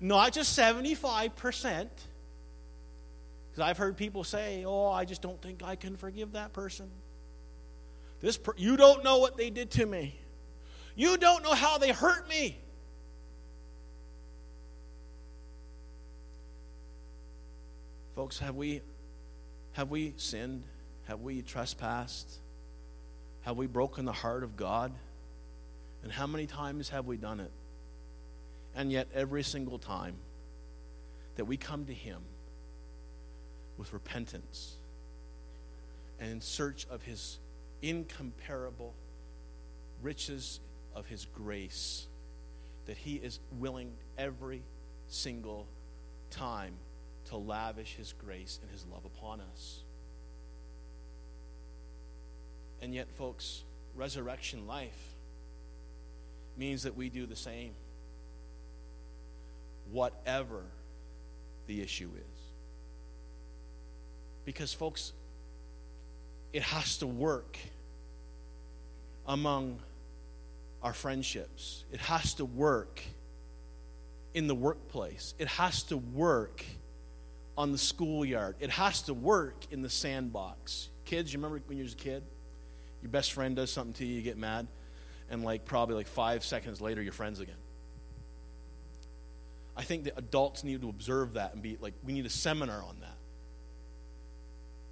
[0.00, 1.88] not just 75%.
[3.50, 6.90] Because I've heard people say, oh, I just don't think I can forgive that person.
[8.20, 10.18] This per- you don't know what they did to me.
[10.94, 12.58] You don't know how they hurt me.
[18.16, 18.82] Folks, have we
[19.74, 20.64] have we sinned?
[21.06, 22.38] Have we trespassed?
[23.42, 24.92] Have we broken the heart of God?
[26.02, 27.52] And how many times have we done it?
[28.78, 30.14] And yet, every single time
[31.34, 32.20] that we come to Him
[33.76, 34.76] with repentance
[36.20, 37.40] and in search of His
[37.82, 38.94] incomparable
[40.00, 40.60] riches
[40.94, 42.06] of His grace,
[42.86, 44.62] that He is willing every
[45.08, 45.66] single
[46.30, 46.74] time
[47.30, 49.80] to lavish His grace and His love upon us.
[52.80, 53.64] And yet, folks,
[53.96, 55.14] resurrection life
[56.56, 57.72] means that we do the same,
[59.90, 60.62] whatever
[61.66, 62.40] the issue is.
[64.44, 65.12] Because, folks,
[66.52, 67.58] it has to work
[69.26, 69.78] among
[70.82, 73.02] our friendships, it has to work
[74.32, 76.64] in the workplace, it has to work
[77.56, 80.88] on the schoolyard, it has to work in the sandbox.
[81.04, 82.22] Kids, you remember when you were a kid?
[83.02, 84.66] Your best friend does something to you, you get mad
[85.30, 87.56] and like probably like five seconds later you're friends again
[89.78, 92.82] i think that adults need to observe that and be like we need a seminar
[92.82, 93.16] on that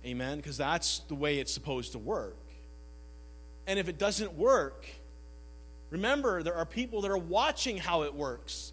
[0.07, 2.39] amen because that's the way it's supposed to work
[3.67, 4.87] and if it doesn't work
[5.91, 8.73] remember there are people that are watching how it works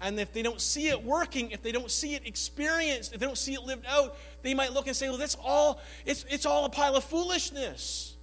[0.00, 3.26] and if they don't see it working if they don't see it experienced if they
[3.26, 6.46] don't see it lived out they might look and say well that's all it's, it's
[6.46, 8.14] all a pile of foolishness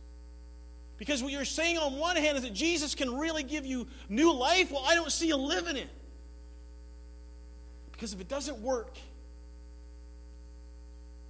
[1.01, 4.31] because what you're saying on one hand is that Jesus can really give you new
[4.31, 4.71] life.
[4.71, 5.89] Well, I don't see you living it.
[8.01, 8.97] Because if it doesn't work,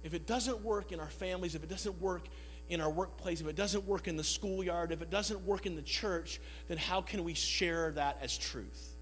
[0.04, 2.22] if it doesn't work in our families, if it doesn't work
[2.70, 5.76] in our workplace, if it doesn't work in the schoolyard, if it doesn't work in
[5.76, 8.96] the church, then how can we share that as truth?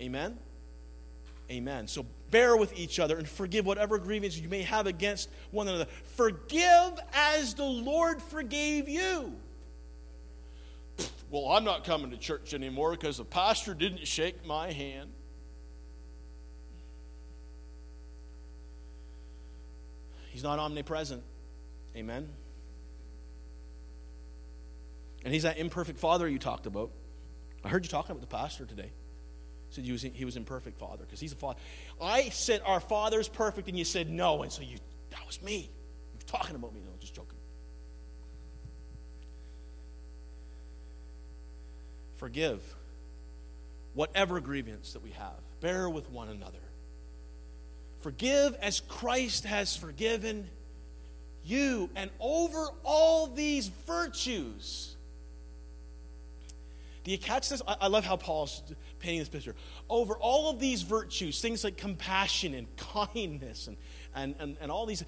[0.00, 0.38] Amen?
[1.50, 1.88] Amen.
[1.88, 5.88] So bear with each other and forgive whatever grievance you may have against one another.
[6.14, 9.34] Forgive as the Lord forgave you.
[11.30, 15.10] Well, I'm not coming to church anymore because the pastor didn't shake my hand.
[20.30, 21.22] He's not omnipresent.
[21.96, 22.28] Amen.
[25.24, 26.90] And he's that imperfect father you talked about.
[27.64, 28.90] I heard you talking about the pastor today.
[29.70, 31.58] Said he was, he was imperfect father because he's a father.
[32.00, 34.78] I said our father's perfect, and you said no, and so you
[35.10, 35.58] that was me.
[35.58, 36.80] You were talking about me.
[36.80, 37.38] No, just joking.
[42.16, 42.62] Forgive
[43.94, 45.40] whatever grievance that we have.
[45.60, 46.58] Bear with one another.
[48.00, 50.48] Forgive as Christ has forgiven
[51.44, 51.90] you.
[51.94, 54.96] And over all these virtues,
[57.04, 57.62] do you catch this?
[57.66, 58.62] I, love how Paul's
[58.98, 59.54] painting this picture.
[59.88, 63.76] Over all of these virtues, things like compassion and kindness and,
[64.14, 65.02] and, and, and all these,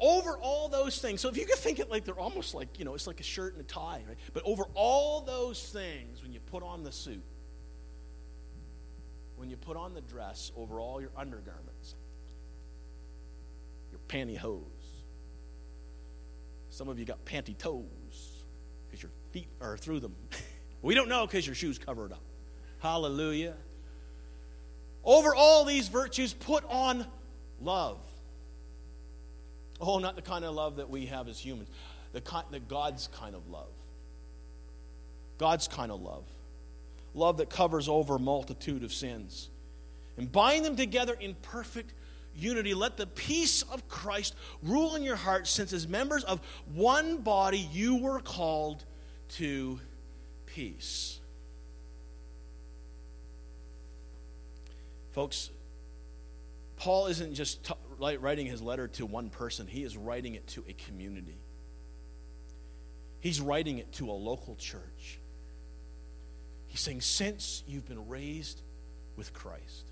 [0.00, 1.20] over all those things.
[1.20, 3.24] So if you could think it like they're almost like, you know, it's like a
[3.24, 4.16] shirt and a tie, right?
[4.32, 7.22] But over all those things, when you put on the suit,
[9.36, 11.77] when you put on the dress over all your undergarments,
[14.08, 14.62] pantyhose.
[16.70, 18.44] Some of you got panty toes
[18.86, 20.14] because your feet are through them.
[20.82, 22.22] we don't know because your shoes cover it up.
[22.80, 23.54] Hallelujah.
[25.04, 27.06] Over all these virtues, put on
[27.60, 27.98] love.
[29.80, 31.68] Oh, not the kind of love that we have as humans,
[32.12, 33.70] the, kind, the God's kind of love.
[35.38, 36.24] God's kind of love.
[37.14, 39.48] Love that covers over a multitude of sins.
[40.16, 41.92] And bind them together in perfect
[42.38, 42.74] unity.
[42.74, 46.40] Let the peace of Christ rule in your hearts, since as members of
[46.74, 48.84] one body you were called
[49.36, 49.80] to
[50.46, 51.20] peace.
[55.12, 55.50] Folks,
[56.76, 60.64] Paul isn't just t- writing his letter to one person, he is writing it to
[60.68, 61.38] a community.
[63.20, 65.18] He's writing it to a local church.
[66.68, 68.62] He's saying, since you've been raised
[69.16, 69.90] with Christ,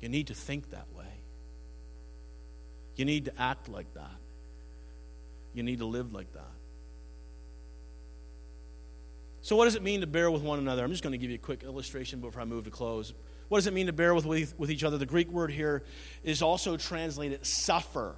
[0.00, 1.19] you need to think that way.
[3.00, 4.12] You need to act like that.
[5.54, 6.52] You need to live like that.
[9.40, 10.84] So, what does it mean to bear with one another?
[10.84, 13.14] I'm just going to give you a quick illustration before I move to close.
[13.48, 14.98] What does it mean to bear with, with each other?
[14.98, 15.82] The Greek word here
[16.24, 18.16] is also translated suffer,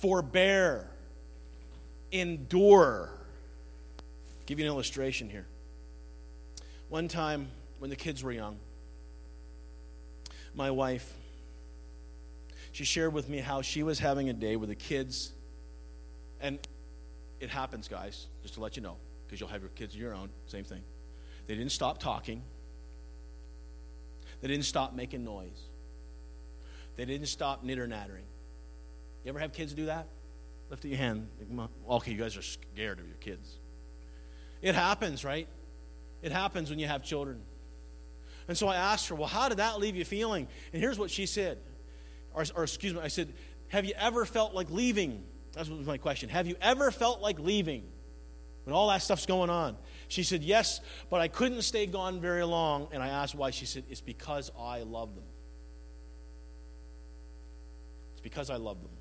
[0.00, 0.88] forbear,
[2.12, 3.10] endure.
[3.98, 5.46] I'll give you an illustration here.
[6.90, 7.48] One time
[7.80, 8.56] when the kids were young,
[10.54, 11.12] my wife,
[12.72, 15.32] she shared with me how she was having a day with the kids.
[16.40, 16.58] And
[17.38, 18.96] it happens, guys, just to let you know,
[19.26, 20.82] because you'll have your kids of your own, same thing.
[21.46, 22.42] They didn't stop talking,
[24.40, 25.68] they didn't stop making noise,
[26.96, 28.24] they didn't stop nitter nattering.
[29.24, 30.06] You ever have kids do that?
[30.70, 31.28] Lift your hand.
[31.88, 33.58] Okay, you guys are scared of your kids.
[34.62, 35.46] It happens, right?
[36.22, 37.40] It happens when you have children.
[38.48, 40.48] And so I asked her, Well, how did that leave you feeling?
[40.72, 41.58] And here's what she said.
[42.34, 43.32] Or, or excuse me, I said,
[43.68, 45.24] Have you ever felt like leaving?
[45.52, 46.28] That was my question.
[46.28, 47.84] Have you ever felt like leaving
[48.64, 49.76] when all that stuff's going on?
[50.08, 50.80] She said, Yes,
[51.10, 52.88] but I couldn't stay gone very long.
[52.92, 53.50] And I asked why.
[53.50, 55.24] She said, It's because I love them.
[58.12, 58.92] It's because I love them.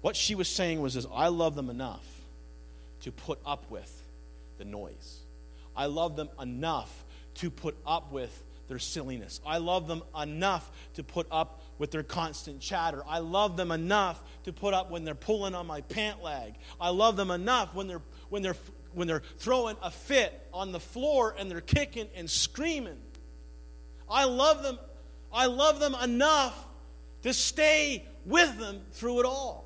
[0.00, 2.06] What she was saying was, is I love them enough
[3.00, 3.90] to put up with
[4.58, 5.20] the noise.
[5.76, 9.40] I love them enough to put up with their silliness.
[9.46, 13.02] I love them enough to put up with their constant chatter.
[13.06, 16.54] I love them enough to put up when they're pulling on my pant leg.
[16.80, 18.56] I love them enough when they're when they're
[18.92, 22.98] when they're throwing a fit on the floor and they're kicking and screaming.
[24.08, 24.78] I love them
[25.32, 26.56] I love them enough
[27.22, 29.65] to stay with them through it all.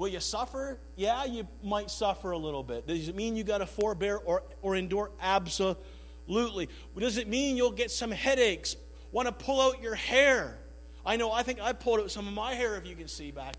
[0.00, 0.78] Will you suffer?
[0.96, 2.86] Yeah, you might suffer a little bit.
[2.86, 5.10] Does it mean you got to forbear or, or endure?
[5.20, 6.70] Absolutely.
[6.98, 8.76] Does it mean you'll get some headaches?
[9.12, 10.56] Want to pull out your hair?
[11.04, 13.30] I know, I think I pulled out some of my hair, if you can see
[13.30, 13.56] back.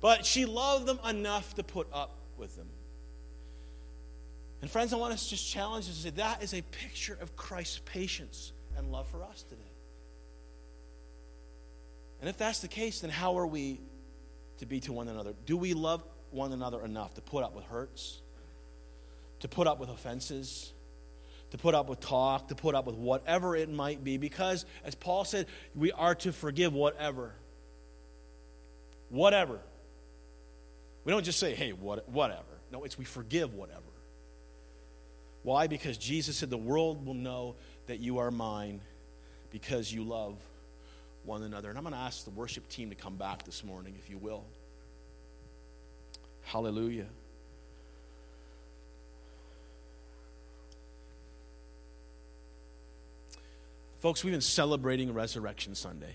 [0.00, 2.68] But she loved them enough to put up with them.
[4.62, 7.18] And friends, I want us to just challenge us to say that is a picture
[7.20, 9.67] of Christ's patience and love for us today.
[12.20, 13.80] And if that's the case, then how are we
[14.58, 15.34] to be to one another?
[15.46, 18.20] Do we love one another enough to put up with hurts,
[19.40, 20.72] to put up with offenses,
[21.50, 24.16] to put up with talk, to put up with whatever it might be?
[24.16, 27.34] Because, as Paul said, we are to forgive whatever.
[29.10, 29.60] Whatever.
[31.04, 32.42] We don't just say, hey, what, whatever.
[32.70, 33.80] No, it's we forgive whatever.
[35.42, 35.68] Why?
[35.68, 37.54] Because Jesus said, the world will know
[37.86, 38.80] that you are mine
[39.50, 40.36] because you love
[41.28, 41.68] one another.
[41.68, 44.18] And I'm going to ask the worship team to come back this morning, if you
[44.18, 44.44] will.
[46.42, 47.06] Hallelujah.
[53.98, 56.14] Folks, we've been celebrating Resurrection Sunday.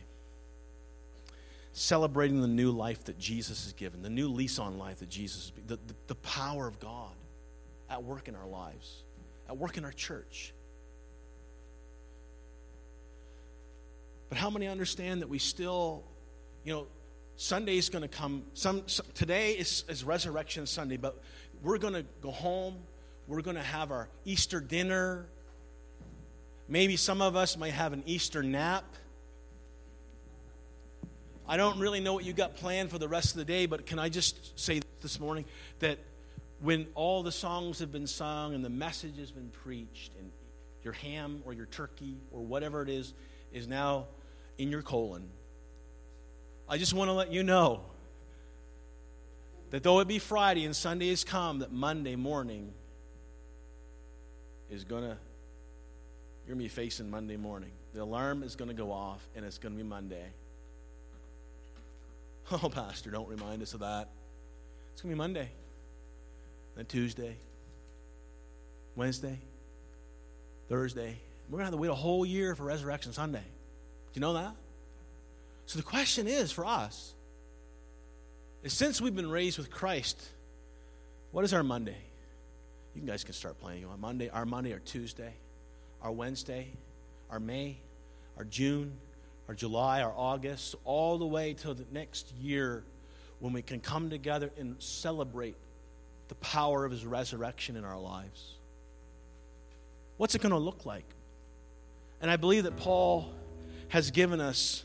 [1.73, 5.51] Celebrating the new life that Jesus has given, the new lease on life that Jesus
[5.67, 7.11] the, the, the power of God
[7.89, 9.03] at work in our lives,
[9.47, 10.53] at work in our church.
[14.33, 16.03] But how many understand that we still,
[16.63, 16.87] you know,
[17.35, 18.41] Sunday is going to come.
[18.55, 21.21] Some, some today is, is Resurrection Sunday, but
[21.61, 22.77] we're going to go home.
[23.27, 25.27] We're going to have our Easter dinner.
[26.67, 28.85] Maybe some of us might have an Easter nap.
[31.47, 33.85] I don't really know what you got planned for the rest of the day, but
[33.85, 35.45] can I just say this morning
[35.77, 35.99] that
[36.59, 40.31] when all the songs have been sung and the message has been preached, and
[40.81, 43.13] your ham or your turkey or whatever it is
[43.51, 44.07] is now
[44.57, 45.29] in your colon,
[46.67, 47.81] I just want to let you know
[49.71, 52.71] that though it be Friday and Sunday has come, that Monday morning
[54.69, 55.17] is going to,
[56.45, 57.71] you're going to be facing Monday morning.
[57.93, 60.25] The alarm is going to go off, and it's going to be Monday.
[62.51, 64.09] Oh, Pastor, don't remind us of that.
[64.91, 65.49] It's going to be Monday,
[66.75, 67.37] then Tuesday,
[68.95, 69.39] Wednesday,
[70.67, 71.17] Thursday.
[71.49, 73.45] We're going to have to wait a whole year for Resurrection Sunday.
[74.13, 74.55] You know that?
[75.65, 77.13] So the question is for us
[78.63, 80.21] is since we've been raised with Christ,
[81.31, 81.97] what is our Monday?
[82.95, 85.33] You guys can start playing on Monday, our Monday, our Tuesday,
[86.01, 86.67] our Wednesday,
[87.29, 87.77] our May,
[88.37, 88.93] our June,
[89.47, 92.83] our July, our August, all the way till the next year
[93.39, 95.55] when we can come together and celebrate
[96.27, 98.53] the power of his resurrection in our lives.
[100.17, 101.05] What's it going to look like?
[102.21, 103.33] And I believe that Paul
[103.93, 104.83] has given us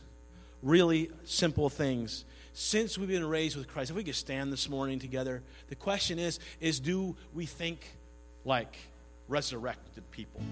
[0.63, 2.27] really simple things.
[2.53, 6.19] Since we've been raised with Christ, if we could stand this morning together, the question
[6.19, 7.91] is, is do we think
[8.45, 8.77] like
[9.27, 10.43] resurrected people?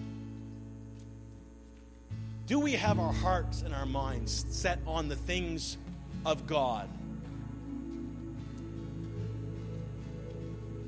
[2.46, 5.76] Do we have our hearts and our minds set on the things
[6.24, 6.88] of God?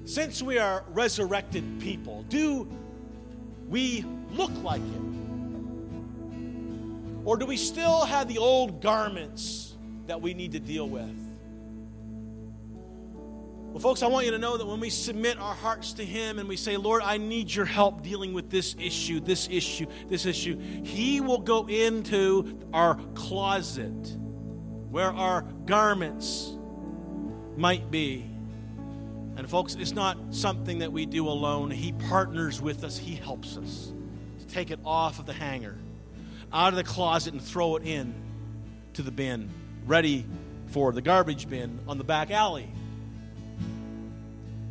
[0.07, 2.66] Since we are resurrected people, do
[3.69, 5.18] we look like it?
[7.29, 9.77] Or do we still have the old garments
[10.07, 11.15] that we need to deal with?
[13.71, 16.39] Well, folks, I want you to know that when we submit our hearts to Him
[16.39, 20.25] and we say, Lord, I need your help dealing with this issue, this issue, this
[20.25, 24.17] issue, He will go into our closet
[24.89, 26.57] where our garments
[27.59, 28.25] might be.
[29.37, 31.71] And, folks, it's not something that we do alone.
[31.73, 33.93] He partners with us, He helps us
[34.39, 35.77] to take it off of the hanger,
[36.53, 38.15] out of the closet, and throw it in
[38.95, 39.51] to the bin,
[39.87, 40.27] ready
[40.69, 42.69] for the garbage bin on the back alley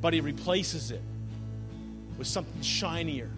[0.02, 1.02] but he replaces it
[2.18, 3.30] with something shinier,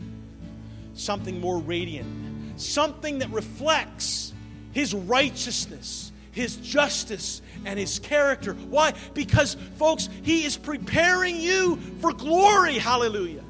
[0.93, 4.33] something more radiant, something that reflects
[4.71, 8.53] his righteousness, his justice, and his character.
[8.53, 8.93] Why?
[9.13, 12.77] Because, folks, he is preparing you for glory.
[12.77, 13.43] Hallelujah.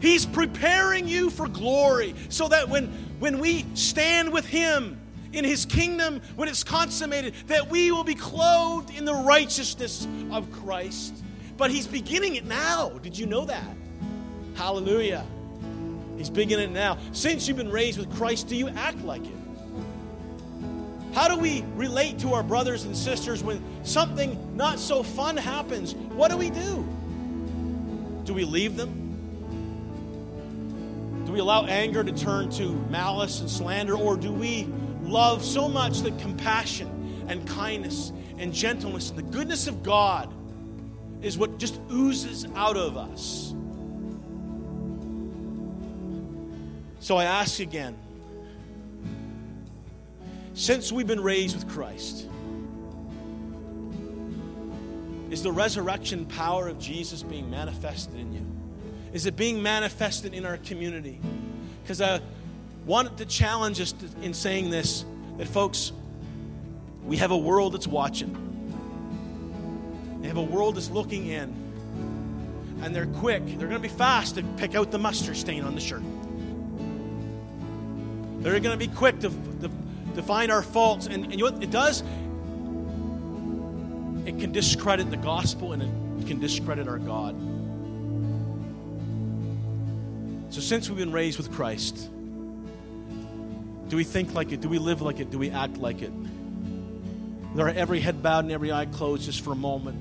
[0.00, 5.00] He's preparing you for glory so that when, when we stand with him,
[5.30, 10.50] in his kingdom when it's consummated, that we will be clothed in the righteousness of
[10.50, 11.22] Christ
[11.58, 12.90] but he's beginning it now.
[13.02, 13.76] Did you know that?
[14.54, 15.26] Hallelujah.
[16.16, 16.98] He's beginning it now.
[17.12, 19.34] Since you've been raised with Christ, do you act like it?
[21.12, 25.94] How do we relate to our brothers and sisters when something not so fun happens?
[25.94, 26.86] What do we do?
[28.24, 29.07] Do we leave them?
[31.28, 33.94] Do we allow anger to turn to malice and slander?
[33.94, 34.66] Or do we
[35.02, 40.32] love so much that compassion and kindness and gentleness and the goodness of God
[41.20, 43.54] is what just oozes out of us.
[47.00, 47.94] So I ask again
[50.54, 52.26] since we've been raised with Christ,
[55.30, 58.47] is the resurrection power of Jesus being manifested in you?
[59.12, 61.18] Is it being manifested in our community?
[61.82, 62.20] Because I
[62.84, 65.04] wanted to challenge us in saying this
[65.38, 65.92] that, folks,
[67.04, 68.44] we have a world that's watching.
[70.20, 71.54] They have a world that's looking in.
[72.82, 73.44] And they're quick.
[73.46, 76.02] They're going to be fast to pick out the mustard stain on the shirt.
[78.42, 79.70] They're going to be quick to, to,
[80.14, 81.06] to find our faults.
[81.06, 82.02] And, and you know what it does?
[84.26, 85.82] It can discredit the gospel and
[86.22, 87.34] it can discredit our God.
[90.58, 92.10] So, since we've been raised with Christ,
[93.86, 94.60] do we think like it?
[94.60, 95.30] Do we live like it?
[95.30, 96.10] Do we act like it?
[96.10, 100.00] With our every head bowed and every eye closed just for a moment.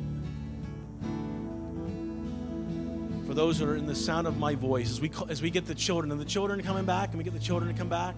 [3.27, 5.67] For those that are in the sound of my voice, as we, as we get
[5.67, 8.15] the children, and the children coming back, and we get the children to come back.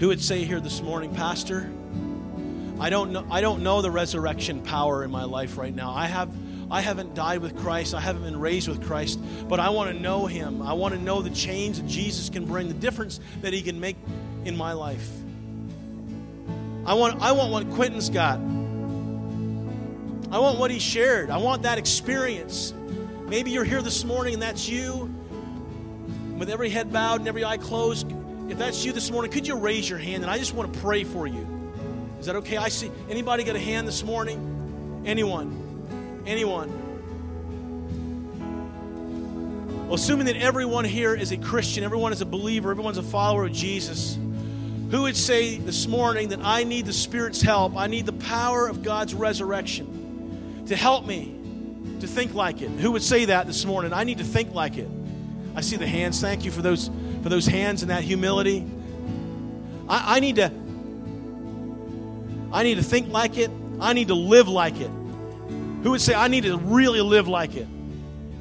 [0.00, 1.70] Who would say here this morning, Pastor,
[2.80, 5.92] I don't know, I don't know the resurrection power in my life right now.
[5.92, 6.34] I have
[6.70, 7.94] I haven't died with Christ.
[7.94, 9.18] I haven't been raised with Christ,
[9.48, 10.62] but I want to know Him.
[10.62, 13.80] I want to know the change that Jesus can bring, the difference that He can
[13.80, 13.96] make
[14.44, 15.08] in my life.
[16.86, 18.40] I want, I want what Quentin's got.
[20.32, 21.28] I want what he shared.
[21.28, 22.72] I want that experience.
[23.26, 25.12] Maybe you're here this morning and that's you,
[26.38, 28.06] with every head bowed and every eye closed.
[28.48, 30.22] If that's you this morning, could you raise your hand?
[30.22, 31.46] And I just want to pray for you.
[32.20, 32.56] Is that okay?
[32.56, 32.90] I see.
[33.08, 35.02] Anybody got a hand this morning?
[35.04, 35.69] Anyone?
[36.30, 36.70] Anyone?
[39.86, 43.46] Well, assuming that everyone here is a Christian, everyone is a believer, everyone's a follower
[43.46, 44.16] of Jesus,
[44.92, 47.76] who would say this morning that I need the Spirit's help?
[47.76, 51.36] I need the power of God's resurrection to help me
[51.98, 52.70] to think like it.
[52.70, 53.92] Who would say that this morning?
[53.92, 54.88] I need to think like it.
[55.56, 56.20] I see the hands.
[56.20, 56.92] Thank you for those
[57.24, 58.64] for those hands and that humility.
[59.88, 60.52] I, I need to
[62.52, 63.50] I need to think like it.
[63.80, 64.92] I need to live like it.
[65.82, 67.66] Who would say, I need to really live like it?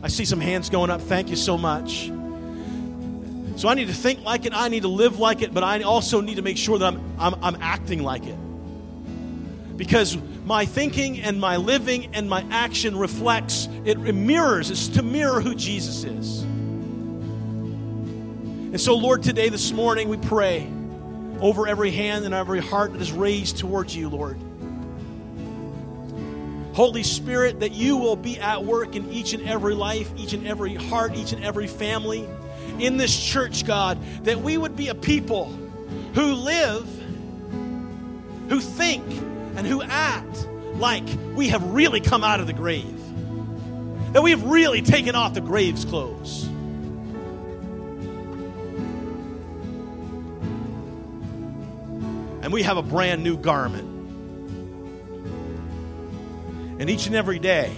[0.01, 1.01] I see some hands going up.
[1.01, 2.11] Thank you so much.
[3.59, 4.53] So I need to think like it.
[4.53, 7.15] I need to live like it, but I also need to make sure that I'm,
[7.19, 8.37] I'm, I'm acting like it.
[9.75, 15.41] Because my thinking and my living and my action reflects, it mirrors, it's to mirror
[15.41, 16.41] who Jesus is.
[18.71, 20.71] And so, Lord, today, this morning, we pray
[21.41, 24.39] over every hand and every heart that is raised towards you, Lord.
[26.79, 30.47] Holy Spirit, that you will be at work in each and every life, each and
[30.47, 32.25] every heart, each and every family
[32.79, 35.47] in this church, God, that we would be a people
[36.13, 36.87] who live,
[38.47, 39.03] who think,
[39.57, 41.03] and who act like
[41.35, 42.97] we have really come out of the grave,
[44.13, 46.45] that we have really taken off the grave's clothes.
[52.41, 53.88] And we have a brand new garment.
[56.79, 57.75] And each and every day,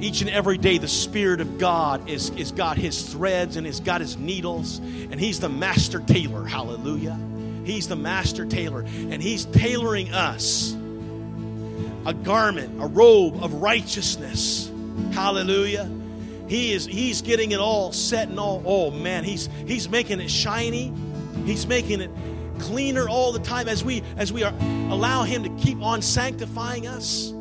[0.00, 3.80] each and every day, the Spirit of God is, is got his threads and has
[3.80, 6.44] got his needles, and he's the master tailor.
[6.44, 7.18] Hallelujah.
[7.64, 10.74] He's the master tailor, and he's tailoring us
[12.06, 14.70] a garment, a robe of righteousness.
[15.12, 15.90] Hallelujah.
[16.48, 20.30] He is he's getting it all set and all oh man, he's he's making it
[20.30, 20.92] shiny.
[21.44, 22.10] He's making it
[22.60, 24.54] cleaner all the time as we as we are
[24.90, 27.32] allow him to keep on sanctifying us.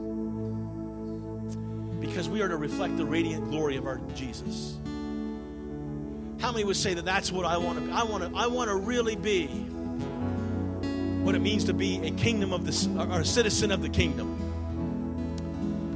[1.99, 4.77] Because we are to reflect the radiant glory of our Jesus.
[6.39, 7.91] How many would say that that's what I want to be?
[7.91, 9.47] I want to I want to really be
[11.23, 14.35] what it means to be a kingdom of this or a citizen of the kingdom.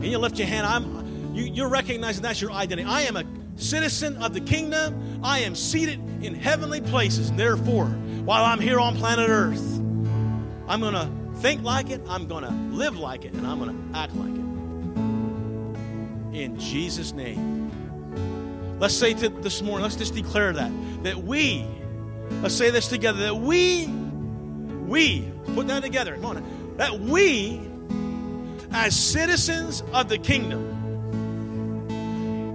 [0.02, 0.66] And you lift your hand.
[0.66, 2.88] I'm you, you're recognizing that's your identity.
[2.88, 3.24] I am a
[3.56, 5.22] citizen of the kingdom.
[5.24, 7.32] I am seated in heavenly places.
[7.32, 7.96] Therefore,
[8.26, 9.80] while I'm here on planet Earth,
[10.68, 13.92] I'm going to think like it, I'm going to live like it, and I'm going
[13.92, 14.42] to act like it.
[16.44, 17.72] In Jesus' name.
[18.80, 20.72] Let's say to this morning, let's just declare that.
[21.04, 21.66] That we,
[22.42, 27.60] let's say this together, that we, we, put that together, come on, that we,
[28.72, 30.70] as citizens of the kingdom,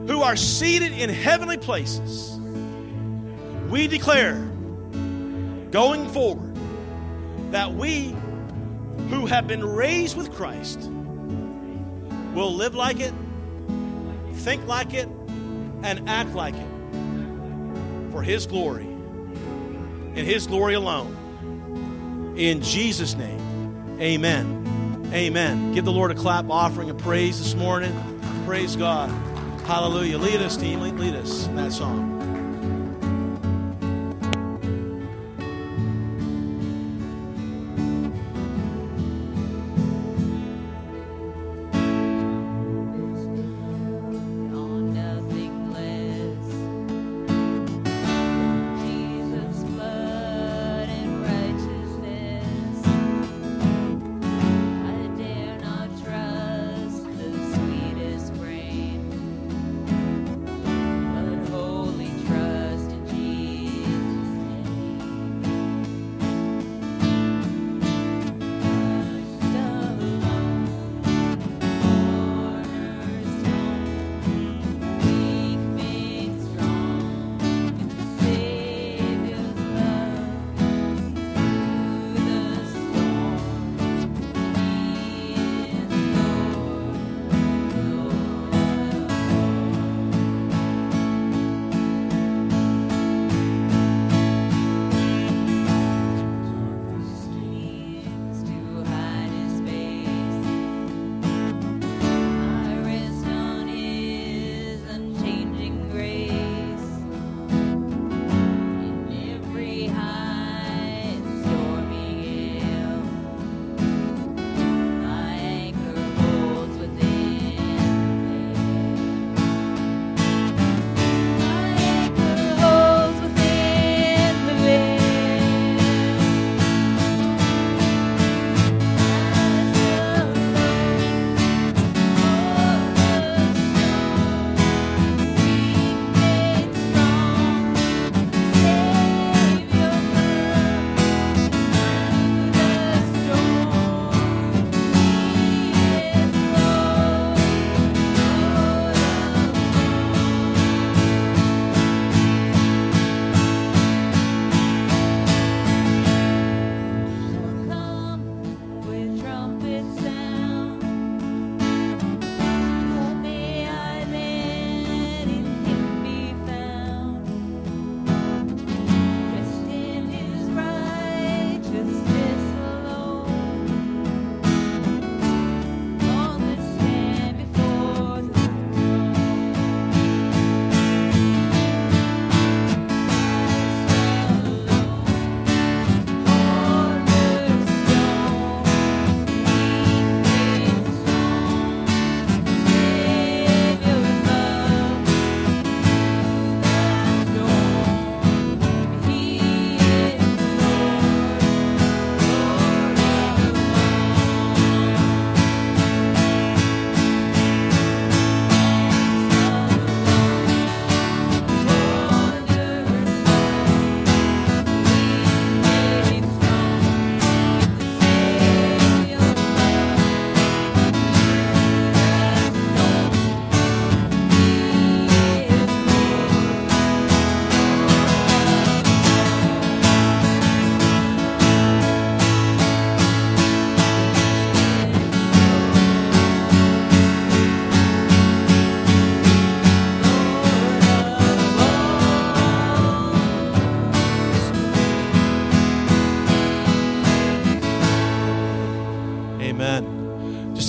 [0.08, 2.38] who are seated in heavenly places,
[3.68, 4.48] we declare
[5.70, 6.56] going forward
[7.52, 8.14] that we
[9.08, 10.80] who have been raised with Christ
[12.34, 13.12] will live like it,
[14.32, 15.08] think like it,
[15.82, 16.66] and act like it
[18.10, 22.34] for His glory and His glory alone.
[22.36, 25.10] In Jesus' name, amen.
[25.12, 25.72] Amen.
[25.72, 27.94] Give the Lord a clap offering of praise this morning.
[28.44, 29.08] Praise God.
[29.66, 30.18] Hallelujah.
[30.18, 30.80] Lead us, team.
[30.80, 32.15] Lead, us in that song.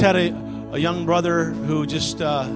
[0.07, 2.47] Had a, a young brother who just uh,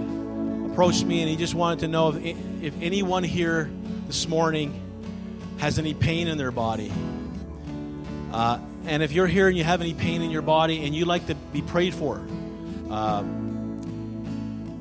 [0.71, 3.69] approached me and he just wanted to know if, if anyone here
[4.07, 4.81] this morning
[5.57, 6.93] has any pain in their body.
[8.31, 11.09] Uh, and if you're here and you have any pain in your body and you'd
[11.09, 12.25] like to be prayed for,
[12.89, 13.21] uh,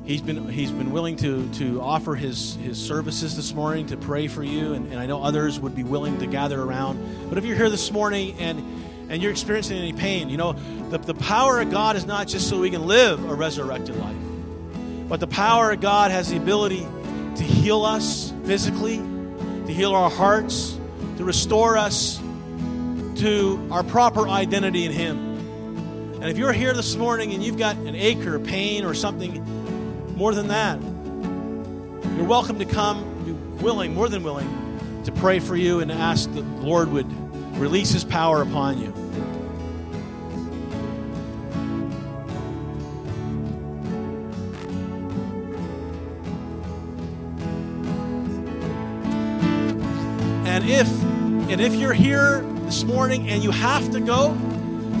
[0.05, 4.29] he's been he's been willing to to offer his his services this morning to pray
[4.29, 7.27] for you, and, and I know others would be willing to gather around.
[7.27, 10.55] But if you're here this morning and and you're experiencing any pain, you know
[10.91, 14.15] the, the power of God is not just so we can live a resurrected life,
[15.07, 16.85] but the power of God has the ability
[17.37, 20.77] to heal us physically, to heal our hearts,
[21.17, 22.17] to restore us
[23.15, 26.17] to our proper identity in Him.
[26.21, 28.93] And if you're here this morning and you've got an ache or a pain or
[28.93, 29.41] something
[30.17, 30.79] more than that,
[32.17, 33.31] you're welcome to come, be
[33.63, 37.07] willing, more than willing, to pray for you and ask that the Lord would
[37.57, 39.00] release His power upon you.
[50.61, 51.03] And if
[51.49, 54.37] and if you're here this morning and you have to go,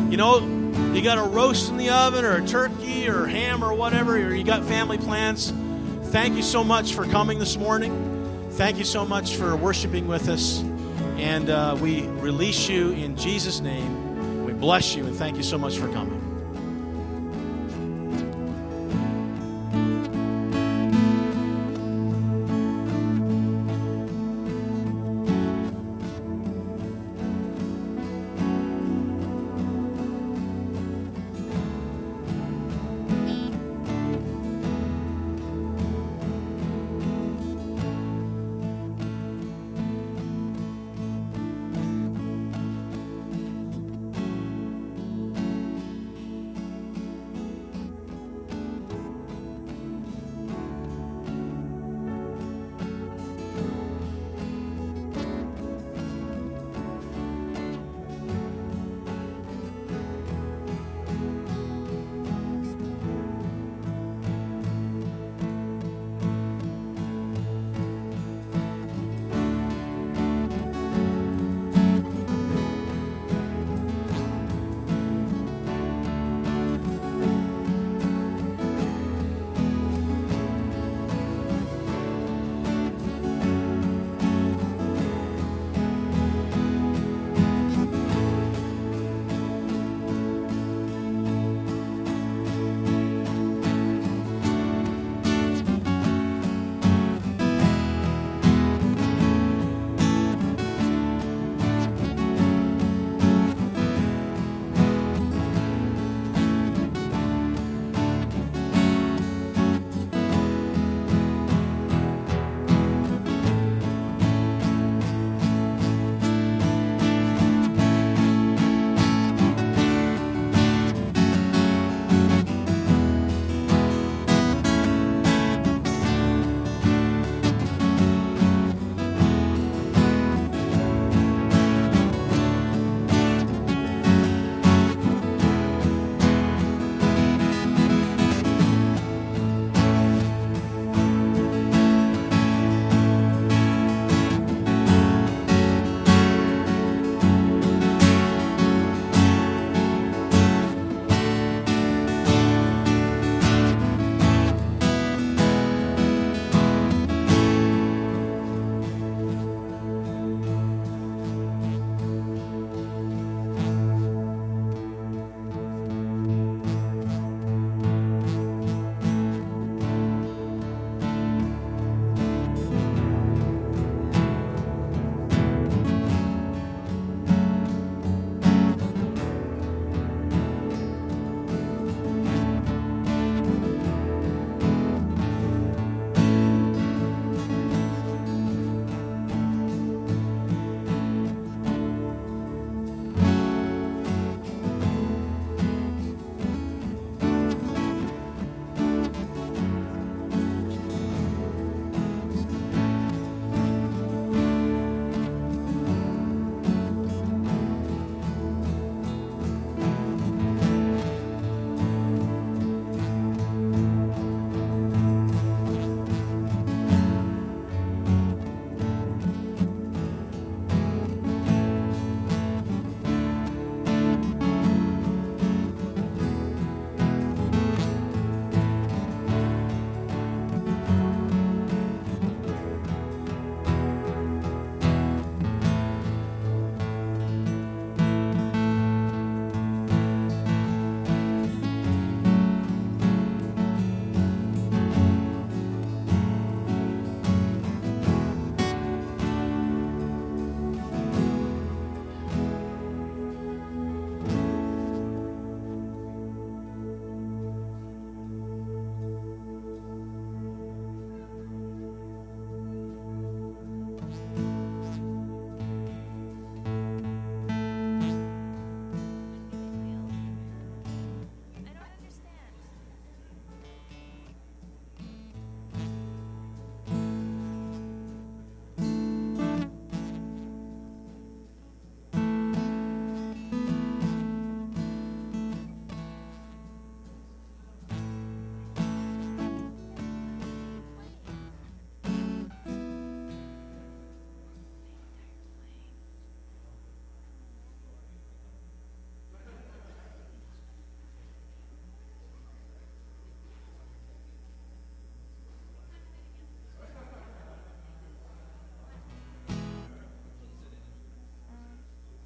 [0.09, 0.39] you know,
[0.91, 4.33] you got a roast in the oven or a turkey or ham or whatever, or
[4.33, 5.53] you got family plans,
[6.05, 8.49] thank you so much for coming this morning.
[8.53, 10.61] Thank you so much for worshiping with us.
[11.17, 14.43] And uh, we release you in Jesus' name.
[14.43, 16.30] We bless you and thank you so much for coming.